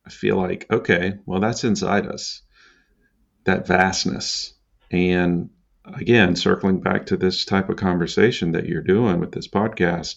i 0.07 0.11
feel 0.11 0.37
like 0.37 0.67
okay 0.71 1.15
well 1.27 1.41
that's 1.41 1.65
inside 1.65 2.07
us 2.07 2.43
that 3.45 3.67
vastness 3.67 4.55
and 4.91 5.51
again 5.85 6.35
circling 6.35 6.81
back 6.81 7.07
to 7.07 7.17
this 7.17 7.45
type 7.45 7.69
of 7.69 7.77
conversation 7.77 8.53
that 8.53 8.67
you're 8.67 8.83
doing 8.83 9.21
with 9.21 9.33
this 9.33 9.49
podcast 9.49 10.17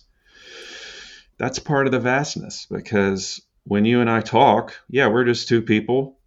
that's 1.38 1.60
part 1.60 1.86
of 1.86 1.92
the 1.92 2.00
vastness 2.00 2.66
because 2.70 3.42
when 3.66 3.86
you 3.86 4.02
and 4.02 4.10
i 4.10 4.22
talk 4.22 4.74
yeah 4.90 5.08
we're 5.08 5.26
just 5.26 5.48
two 5.48 5.62
people 5.62 6.18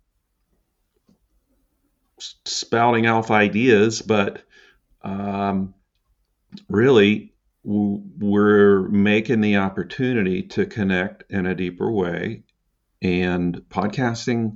spouting 2.18 3.06
off 3.06 3.30
ideas 3.30 4.02
but 4.02 4.42
um, 5.02 5.74
really 6.68 7.32
we're 7.64 8.82
making 8.88 9.40
the 9.40 9.56
opportunity 9.56 10.42
to 10.42 10.66
connect 10.66 11.24
in 11.30 11.46
a 11.46 11.54
deeper 11.54 11.90
way 11.90 12.42
and 13.02 13.56
podcasting 13.68 14.54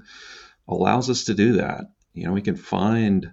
allows 0.69 1.11
us 1.11 1.25
to 1.25 1.35
do 1.35 1.55
that. 1.55 1.93
You 2.15 2.27
know 2.27 2.33
we 2.33 2.43
can 2.43 2.57
find 2.57 3.33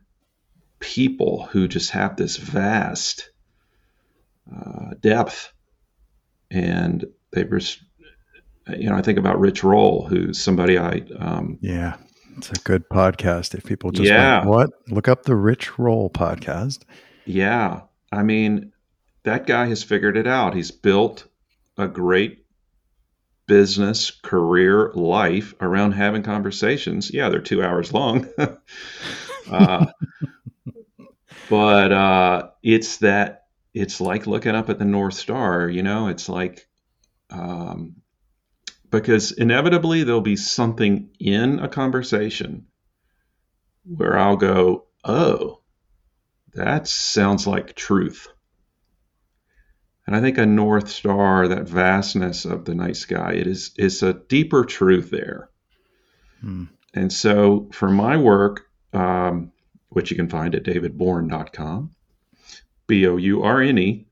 people 0.79 1.45
who 1.45 1.67
just 1.67 1.91
have 1.91 2.15
this 2.15 2.37
vast 2.37 3.29
uh, 4.53 4.91
depth 4.99 5.51
and 6.51 7.05
they 7.31 7.43
you 8.77 8.89
know 8.89 8.95
i 8.95 9.01
think 9.01 9.17
about 9.17 9.39
rich 9.39 9.63
roll 9.63 10.05
who's 10.07 10.39
somebody 10.39 10.77
i 10.77 11.01
um, 11.17 11.57
yeah 11.61 11.97
it's 12.37 12.51
a 12.51 12.61
good 12.63 12.87
podcast 12.89 13.55
if 13.55 13.63
people 13.65 13.91
just 13.91 14.09
yeah 14.09 14.45
went, 14.45 14.49
what 14.49 14.69
look 14.89 15.07
up 15.07 15.23
the 15.23 15.35
rich 15.35 15.77
roll 15.79 16.09
podcast 16.09 16.83
yeah 17.25 17.81
i 18.11 18.23
mean 18.23 18.71
that 19.27 19.45
guy 19.45 19.67
has 19.67 19.83
figured 19.83 20.15
it 20.15 20.25
out. 20.25 20.55
He's 20.55 20.71
built 20.71 21.27
a 21.77 21.85
great 21.85 22.45
business, 23.45 24.09
career, 24.09 24.91
life 24.93 25.53
around 25.59 25.91
having 25.91 26.23
conversations. 26.23 27.13
Yeah, 27.13 27.27
they're 27.27 27.41
two 27.41 27.61
hours 27.61 27.91
long. 27.91 28.27
uh, 29.51 29.85
but 31.49 31.91
uh, 31.91 32.49
it's 32.63 32.97
that, 32.97 33.47
it's 33.73 33.99
like 33.99 34.27
looking 34.27 34.55
up 34.55 34.69
at 34.69 34.79
the 34.79 34.85
North 34.85 35.15
Star, 35.15 35.67
you 35.67 35.83
know, 35.83 36.07
it's 36.07 36.29
like, 36.29 36.65
um, 37.29 37.97
because 38.89 39.31
inevitably 39.31 40.03
there'll 40.03 40.21
be 40.21 40.35
something 40.35 41.09
in 41.19 41.59
a 41.59 41.67
conversation 41.67 42.67
where 43.83 44.17
I'll 44.17 44.37
go, 44.37 44.85
oh, 45.03 45.61
that 46.53 46.87
sounds 46.87 47.47
like 47.47 47.75
truth. 47.75 48.27
And 50.05 50.15
I 50.15 50.21
think 50.21 50.37
a 50.37 50.45
North 50.45 50.89
Star, 50.89 51.49
that 51.49 51.67
vastness 51.67 52.45
of 52.45 52.65
the 52.65 52.73
night 52.73 52.95
sky, 52.95 53.33
it 53.33 53.45
is 53.45 53.71
is 53.77 54.01
a 54.03 54.13
deeper 54.13 54.63
truth 54.63 55.09
there. 55.11 55.49
Hmm. 56.39 56.65
And 56.93 57.11
so 57.11 57.69
for 57.73 57.89
my 57.89 58.15
work, 58.15 58.67
um, 58.93 59.51
which 59.89 60.09
you 60.09 60.17
can 60.17 60.29
find 60.29 60.55
at 60.55 60.63
davidbourne.com, 60.63 61.91
B 62.87 63.05
O 63.05 63.17
U 63.17 63.43
R 63.43 63.61
N 63.61 63.77
E, 63.77 64.06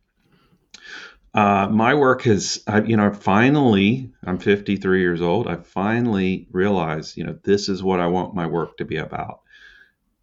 uh, 1.35 1.67
my 1.69 1.93
work 1.93 2.23
has, 2.23 2.63
I, 2.65 2.81
you 2.81 2.97
know, 2.97 3.13
finally, 3.13 4.11
I'm 4.23 4.39
53 4.39 5.01
years 5.01 5.21
old. 5.21 5.47
I 5.47 5.57
finally 5.57 6.47
realized, 6.51 7.17
you 7.17 7.25
know, 7.25 7.37
this 7.43 7.69
is 7.69 7.83
what 7.83 7.99
I 7.99 8.07
want 8.07 8.33
my 8.33 8.47
work 8.47 8.77
to 8.77 8.85
be 8.85 8.97
about. 8.97 9.41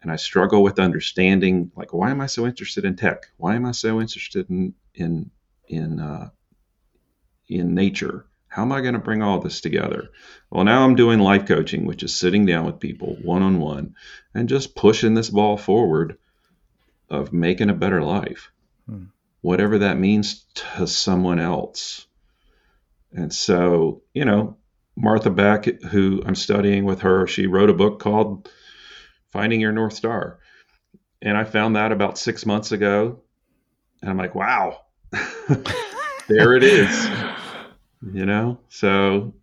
And 0.01 0.11
I 0.11 0.17
struggle 0.17 0.63
with 0.63 0.79
understanding, 0.79 1.71
like, 1.77 1.93
why 1.93 2.11
am 2.11 2.19
I 2.19 2.25
so 2.25 2.45
interested 2.45 2.83
in 2.83 2.97
tech? 2.97 3.27
Why 3.37 3.55
am 3.55 3.65
I 3.65 3.71
so 3.71 4.01
interested 4.01 4.49
in, 4.49 4.73
in 4.95 5.31
in 5.67 5.99
uh, 5.99 6.29
in 7.47 7.73
nature. 7.73 8.25
How 8.47 8.61
am 8.61 8.71
I 8.71 8.81
going 8.81 8.93
to 8.93 8.99
bring 8.99 9.23
all 9.23 9.39
this 9.39 9.61
together? 9.61 10.09
Well, 10.51 10.63
now 10.63 10.83
I'm 10.83 10.95
doing 10.95 11.19
life 11.19 11.47
coaching, 11.47 11.85
which 11.85 12.03
is 12.03 12.15
sitting 12.15 12.45
down 12.45 12.65
with 12.65 12.79
people 12.79 13.17
one 13.23 13.41
on 13.41 13.59
one 13.59 13.95
and 14.35 14.47
just 14.47 14.75
pushing 14.75 15.15
this 15.15 15.29
ball 15.29 15.57
forward 15.57 16.17
of 17.09 17.33
making 17.33 17.69
a 17.69 17.73
better 17.73 18.03
life, 18.03 18.51
hmm. 18.87 19.05
Whatever 19.43 19.79
that 19.79 19.99
means 19.99 20.45
to 20.53 20.87
someone 20.87 21.37
else. 21.37 22.07
And 23.11 23.31
so, 23.31 24.01
you 24.13 24.23
know, 24.23 24.55
Martha 24.95 25.29
Beck, 25.29 25.65
who 25.65 26.23
I'm 26.25 26.33
studying 26.33 26.85
with 26.85 27.01
her, 27.01 27.27
she 27.27 27.45
wrote 27.45 27.69
a 27.69 27.73
book 27.73 27.99
called 27.99 28.49
Finding 29.31 29.59
Your 29.59 29.73
North 29.73 29.93
Star. 29.93 30.39
And 31.21 31.37
I 31.37 31.43
found 31.43 31.75
that 31.75 31.91
about 31.91 32.17
six 32.17 32.45
months 32.45 32.71
ago. 32.71 33.19
And 34.01 34.09
I'm 34.09 34.17
like, 34.17 34.33
wow, 34.33 34.79
there 36.27 36.55
it 36.55 36.63
is. 36.63 37.09
You 38.13 38.25
know, 38.25 38.59
so 38.69 39.33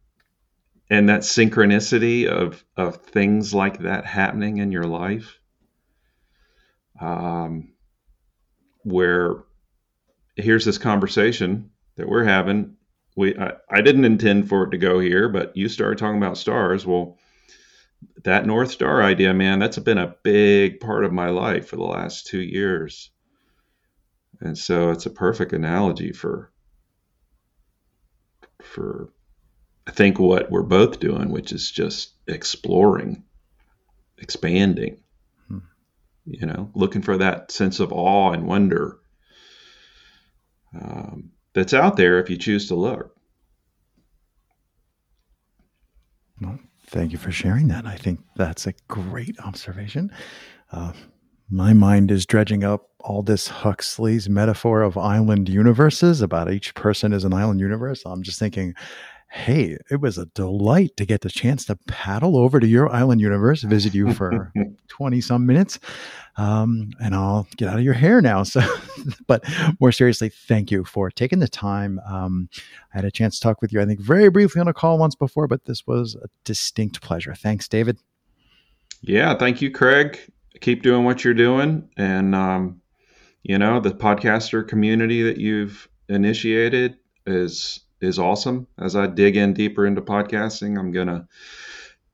and 0.89 1.11
that 1.11 1.21
synchronicity 1.21 2.27
of 2.27 2.65
of 2.77 2.97
things 2.97 3.53
like 3.53 3.81
that 3.81 4.07
happening 4.07 4.59
in 4.59 4.73
your 4.73 4.85
life, 4.85 5.39
um, 7.01 7.73
where 8.83 9.45
here's 10.37 10.65
this 10.65 10.79
conversation 10.79 11.71
that 11.97 12.09
we're 12.09 12.25
having. 12.25 12.77
We 13.17 13.37
I, 13.37 13.53
I 13.71 13.81
didn't 13.81 14.05
intend 14.05 14.49
for 14.49 14.65
it 14.65 14.71
to 14.71 14.79
go 14.79 15.01
here, 15.01 15.29
but 15.29 15.57
you 15.57 15.69
started 15.69 15.99
talking 15.99 16.19
about 16.19 16.39
stars. 16.39 16.87
Well, 16.87 17.19
that 18.25 18.47
North 18.47 18.71
Star 18.71 19.03
idea, 19.03 19.35
man, 19.35 19.59
that's 19.59 19.79
been 19.79 19.99
a 19.99 20.15
big 20.23 20.81
part 20.81 21.05
of 21.05 21.13
my 21.13 21.31
life 21.31 21.69
for 21.69 21.77
the 21.77 21.83
last 21.83 22.27
two 22.27 22.41
years. 22.41 23.11
And 24.41 24.57
so 24.57 24.91
it's 24.91 25.07
a 25.07 25.11
perfect 25.11 25.53
analogy 25.53 26.13
for 26.13 26.51
for 28.63 29.11
I 29.87 29.91
think 29.91 30.19
what 30.19 30.51
we're 30.51 30.63
both 30.63 31.01
doing, 31.01 31.31
which 31.31 31.53
is 31.53 31.71
just 31.71 32.13
exploring, 32.27 33.25
expanding. 34.19 34.99
Hmm. 35.49 35.59
You 36.25 36.47
know, 36.47 36.71
looking 36.75 37.03
for 37.03 37.17
that 37.19 37.51
sense 37.51 37.81
of 37.81 37.93
awe 37.93 38.33
and 38.33 38.47
wonder 38.47 39.00
um, 40.75 41.31
that's 41.55 41.75
out 41.75 41.97
there 41.97 42.19
if 42.19 42.31
you 42.31 42.37
choose 42.37 42.69
to 42.69 42.75
look. 42.75 43.15
Well, 46.41 46.59
thank 46.87 47.13
you 47.13 47.19
for 47.19 47.31
sharing 47.31 47.69
that. 47.69 47.87
I 47.87 47.97
think 47.97 48.21
that's 48.37 48.67
a 48.67 48.75
great 48.89 49.39
observation. 49.41 50.11
Uh, 50.73 50.93
my 51.51 51.73
mind 51.73 52.11
is 52.11 52.25
dredging 52.25 52.63
up 52.63 52.91
all 53.01 53.23
this 53.23 53.49
Huxley's 53.49 54.29
metaphor 54.29 54.83
of 54.83 54.97
island 54.97 55.49
universes 55.49 56.23
about 56.23 56.53
each 56.53 56.75
person 56.75 57.13
is 57.13 57.25
an 57.25 57.33
island 57.33 57.61
universe. 57.61 58.03
I'm 58.07 58.23
just 58.23 58.39
thinking, 58.39 58.75
hey, 59.31 59.79
it 59.91 60.01
was 60.01 60.19
a 60.19 60.27
delight 60.27 60.97
to 60.97 61.07
get 61.07 61.21
the 61.21 61.31
chance 61.31 61.65
to 61.67 61.77
paddle 61.87 62.37
over 62.37 62.59
to 62.59 62.67
your 62.67 62.93
island 62.93 63.21
universe, 63.21 63.63
visit 63.63 63.95
you 63.95 64.13
for 64.13 64.53
20 64.89 65.21
some 65.21 65.47
minutes. 65.47 65.79
Um, 66.37 66.91
and 67.01 67.15
I'll 67.15 67.47
get 67.57 67.69
out 67.69 67.79
of 67.79 67.85
your 67.85 67.95
hair 67.95 68.21
now. 68.21 68.43
So, 68.51 68.61
but 69.29 69.45
more 69.79 69.93
seriously, 69.93 70.29
thank 70.29 70.71
you 70.71 70.85
for 70.85 71.11
taking 71.11 71.39
the 71.39 71.49
time. 71.49 72.01
Um, 72.09 72.49
I 72.93 72.99
had 72.99 73.05
a 73.05 73.11
chance 73.11 73.39
to 73.39 73.43
talk 73.43 73.63
with 73.63 73.73
you, 73.73 73.81
I 73.81 73.87
think, 73.87 74.01
very 74.01 74.29
briefly 74.31 74.61
on 74.61 74.69
a 74.69 74.75
call 74.75 74.99
once 74.99 75.15
before, 75.15 75.47
but 75.47 75.65
this 75.65 75.87
was 75.87 76.17
a 76.17 76.29
distinct 76.45 77.01
pleasure. 77.01 77.35
Thanks, 77.35 77.69
David. 77.69 77.99
Yeah, 79.03 79.37
thank 79.37 79.63
you, 79.63 79.71
Craig 79.71 80.19
keep 80.61 80.83
doing 80.83 81.05
what 81.05 81.25
you're 81.25 81.35
doing, 81.35 81.89
and 81.97 82.35
um, 82.35 82.81
you 83.43 83.59
know 83.59 83.81
the 83.81 83.91
podcaster 83.91 84.67
community 84.67 85.23
that 85.23 85.39
you've 85.39 85.89
initiated 86.09 86.97
is 87.27 87.81
is 88.01 88.19
awesome. 88.19 88.67
As 88.79 88.97
I 88.97 89.07
dig 89.07 89.37
in 89.37 89.55
deeper 89.55 89.87
into 89.87 90.03
podcasting, 90.03 90.79
I'm 90.79 90.93
gonna 90.93 91.29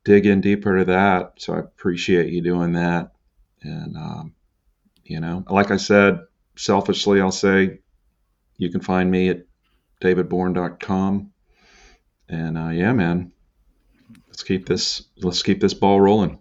dig 0.05 0.27
in 0.27 0.41
deeper 0.41 0.79
to 0.79 0.85
that. 0.87 1.35
So 1.39 1.55
I 1.55 1.59
appreciate 1.59 2.33
you 2.33 2.43
doing 2.43 2.73
that. 2.75 3.13
And 3.63 3.97
um, 3.97 4.35
you 5.05 5.21
know, 5.21 5.45
like 5.49 5.71
I 5.71 5.77
said, 5.77 6.21
selfishly, 6.57 7.21
I'll 7.21 7.31
say 7.33 7.81
you 8.57 8.71
can 8.71 8.81
find 8.81 9.11
me 9.11 9.29
at 9.29 9.45
davidbourne.com. 10.01 11.33
And 12.29 12.59
uh, 12.59 12.69
yeah, 12.71 12.93
man, 12.93 13.33
let's 14.29 14.43
keep 14.43 14.67
this 14.67 15.03
let's 15.19 15.43
keep 15.43 15.61
this 15.61 15.75
ball 15.75 16.01
rolling. 16.01 16.41